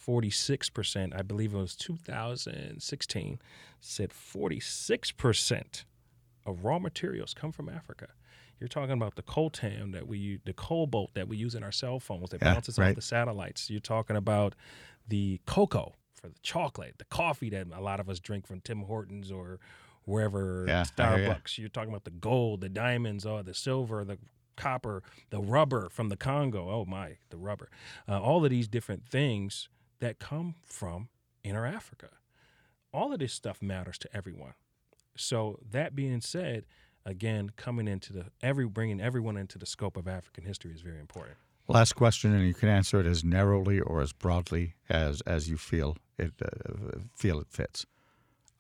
[0.08, 3.40] 46%, I believe it was 2016,
[3.80, 5.84] said 46%
[6.46, 8.08] of raw materials come from Africa.
[8.60, 11.72] You're talking about the coltan that we use, the cobalt that we use in our
[11.72, 12.90] cell phones that yeah, bounces right.
[12.90, 13.70] off the satellites.
[13.70, 14.56] You're talking about
[15.08, 18.82] the cocoa for the chocolate, the coffee that a lot of us drink from Tim
[18.84, 19.60] Hortons or
[20.04, 21.58] wherever yeah, Starbucks.
[21.58, 24.18] You're talking about the gold, the diamonds, or the silver, the
[24.58, 26.70] copper, the rubber from the Congo.
[26.70, 27.70] Oh my, the rubber.
[28.08, 31.10] Uh, all of these different things that come from
[31.44, 32.10] inner Africa.
[32.94, 34.54] All of this stuff matters to everyone.
[35.16, 36.66] So that being said,
[37.06, 41.00] again, coming into the every bringing everyone into the scope of African history is very
[41.00, 41.38] important.
[41.68, 45.58] Last question, and you can answer it as narrowly or as broadly as as you
[45.58, 47.86] feel it uh, feel it fits.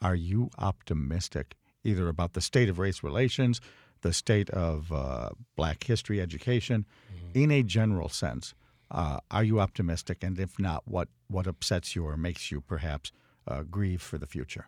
[0.01, 3.61] Are you optimistic either about the state of race relations,
[4.01, 7.39] the state of uh, black history education mm-hmm.
[7.39, 8.53] in a general sense.
[8.91, 10.23] Uh, are you optimistic?
[10.23, 13.11] And if not, what, what upsets you or makes you perhaps
[13.47, 14.67] uh, grieve for the future?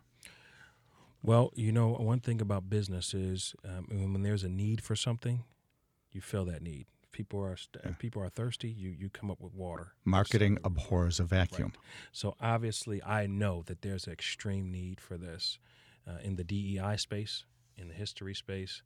[1.24, 5.44] Well, you know, one thing about business is um, when there's a need for something,
[6.12, 6.88] you fill that need.
[7.12, 7.92] People are st- yeah.
[8.00, 8.70] people are thirsty.
[8.70, 9.94] You you come up with water.
[10.06, 11.74] Marketing so, abhors a vacuum.
[11.76, 11.86] Right.
[12.14, 15.60] So obviously, I know that there's an extreme need for this
[16.08, 17.46] uh, in the DEI space,
[17.78, 18.82] in the history space,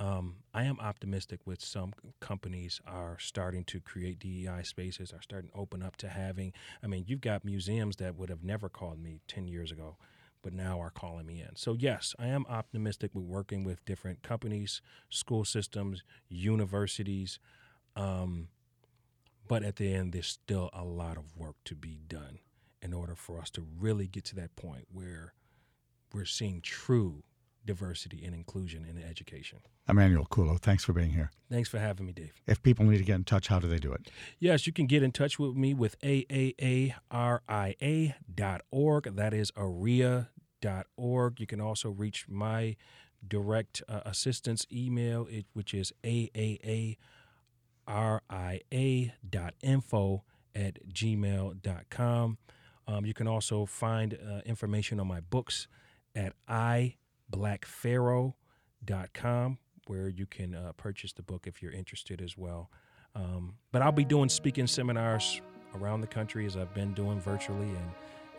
[0.00, 5.50] um, I am optimistic with some companies are starting to create DEI spaces, are starting
[5.50, 6.54] to open up to having.
[6.82, 9.98] I mean, you've got museums that would have never called me 10 years ago,
[10.42, 11.56] but now are calling me in.
[11.56, 17.38] So, yes, I am optimistic with working with different companies, school systems, universities.
[17.96, 18.48] Um,
[19.48, 22.38] but at the end, there's still a lot of work to be done
[22.82, 25.34] in order for us to really get to that point where
[26.12, 27.22] we're seeing true
[27.70, 29.58] diversity and inclusion in education.
[29.88, 31.30] Emmanuel Kulu, thanks for being here.
[31.48, 32.32] Thanks for having me, Dave.
[32.48, 34.10] If people need to get in touch, how do they do it?
[34.40, 36.34] Yes, you can get in touch with me with aaaria.org.
[39.04, 41.40] That is aria.org.
[41.40, 42.76] You can also reach my
[43.26, 46.96] direct uh, assistance email, which is aaaria
[48.72, 52.38] ia.info at gmail.com.
[52.88, 55.68] Um, you can also find uh, information on my books
[56.16, 56.32] at
[57.30, 62.70] iblackpharaoh.com, where you can uh, purchase the book if you're interested as well.
[63.14, 65.40] Um, but I'll be doing speaking seminars
[65.74, 67.90] around the country as I've been doing virtually and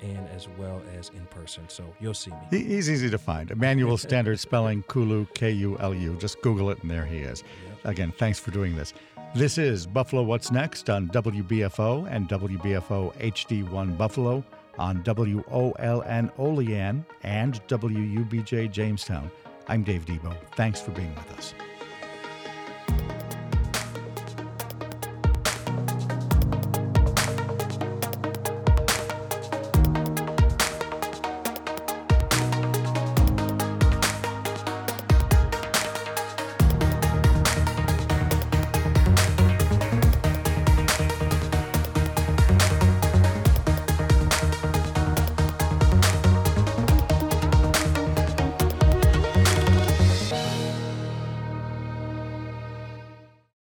[0.01, 1.63] and as well as in person.
[1.67, 2.37] So you'll see me.
[2.49, 3.51] He's easy to find.
[3.51, 6.17] Emmanuel Standard Spelling, Kulu, K U L U.
[6.19, 7.43] Just Google it and there he is.
[7.67, 7.85] Yep.
[7.85, 8.95] Again, thanks for doing this.
[9.35, 14.43] This is Buffalo What's Next on WBFO and WBFO HD1 Buffalo,
[14.77, 19.31] on WOLN Olean and WUBJ Jamestown.
[19.67, 20.35] I'm Dave Debo.
[20.55, 21.53] Thanks for being with us.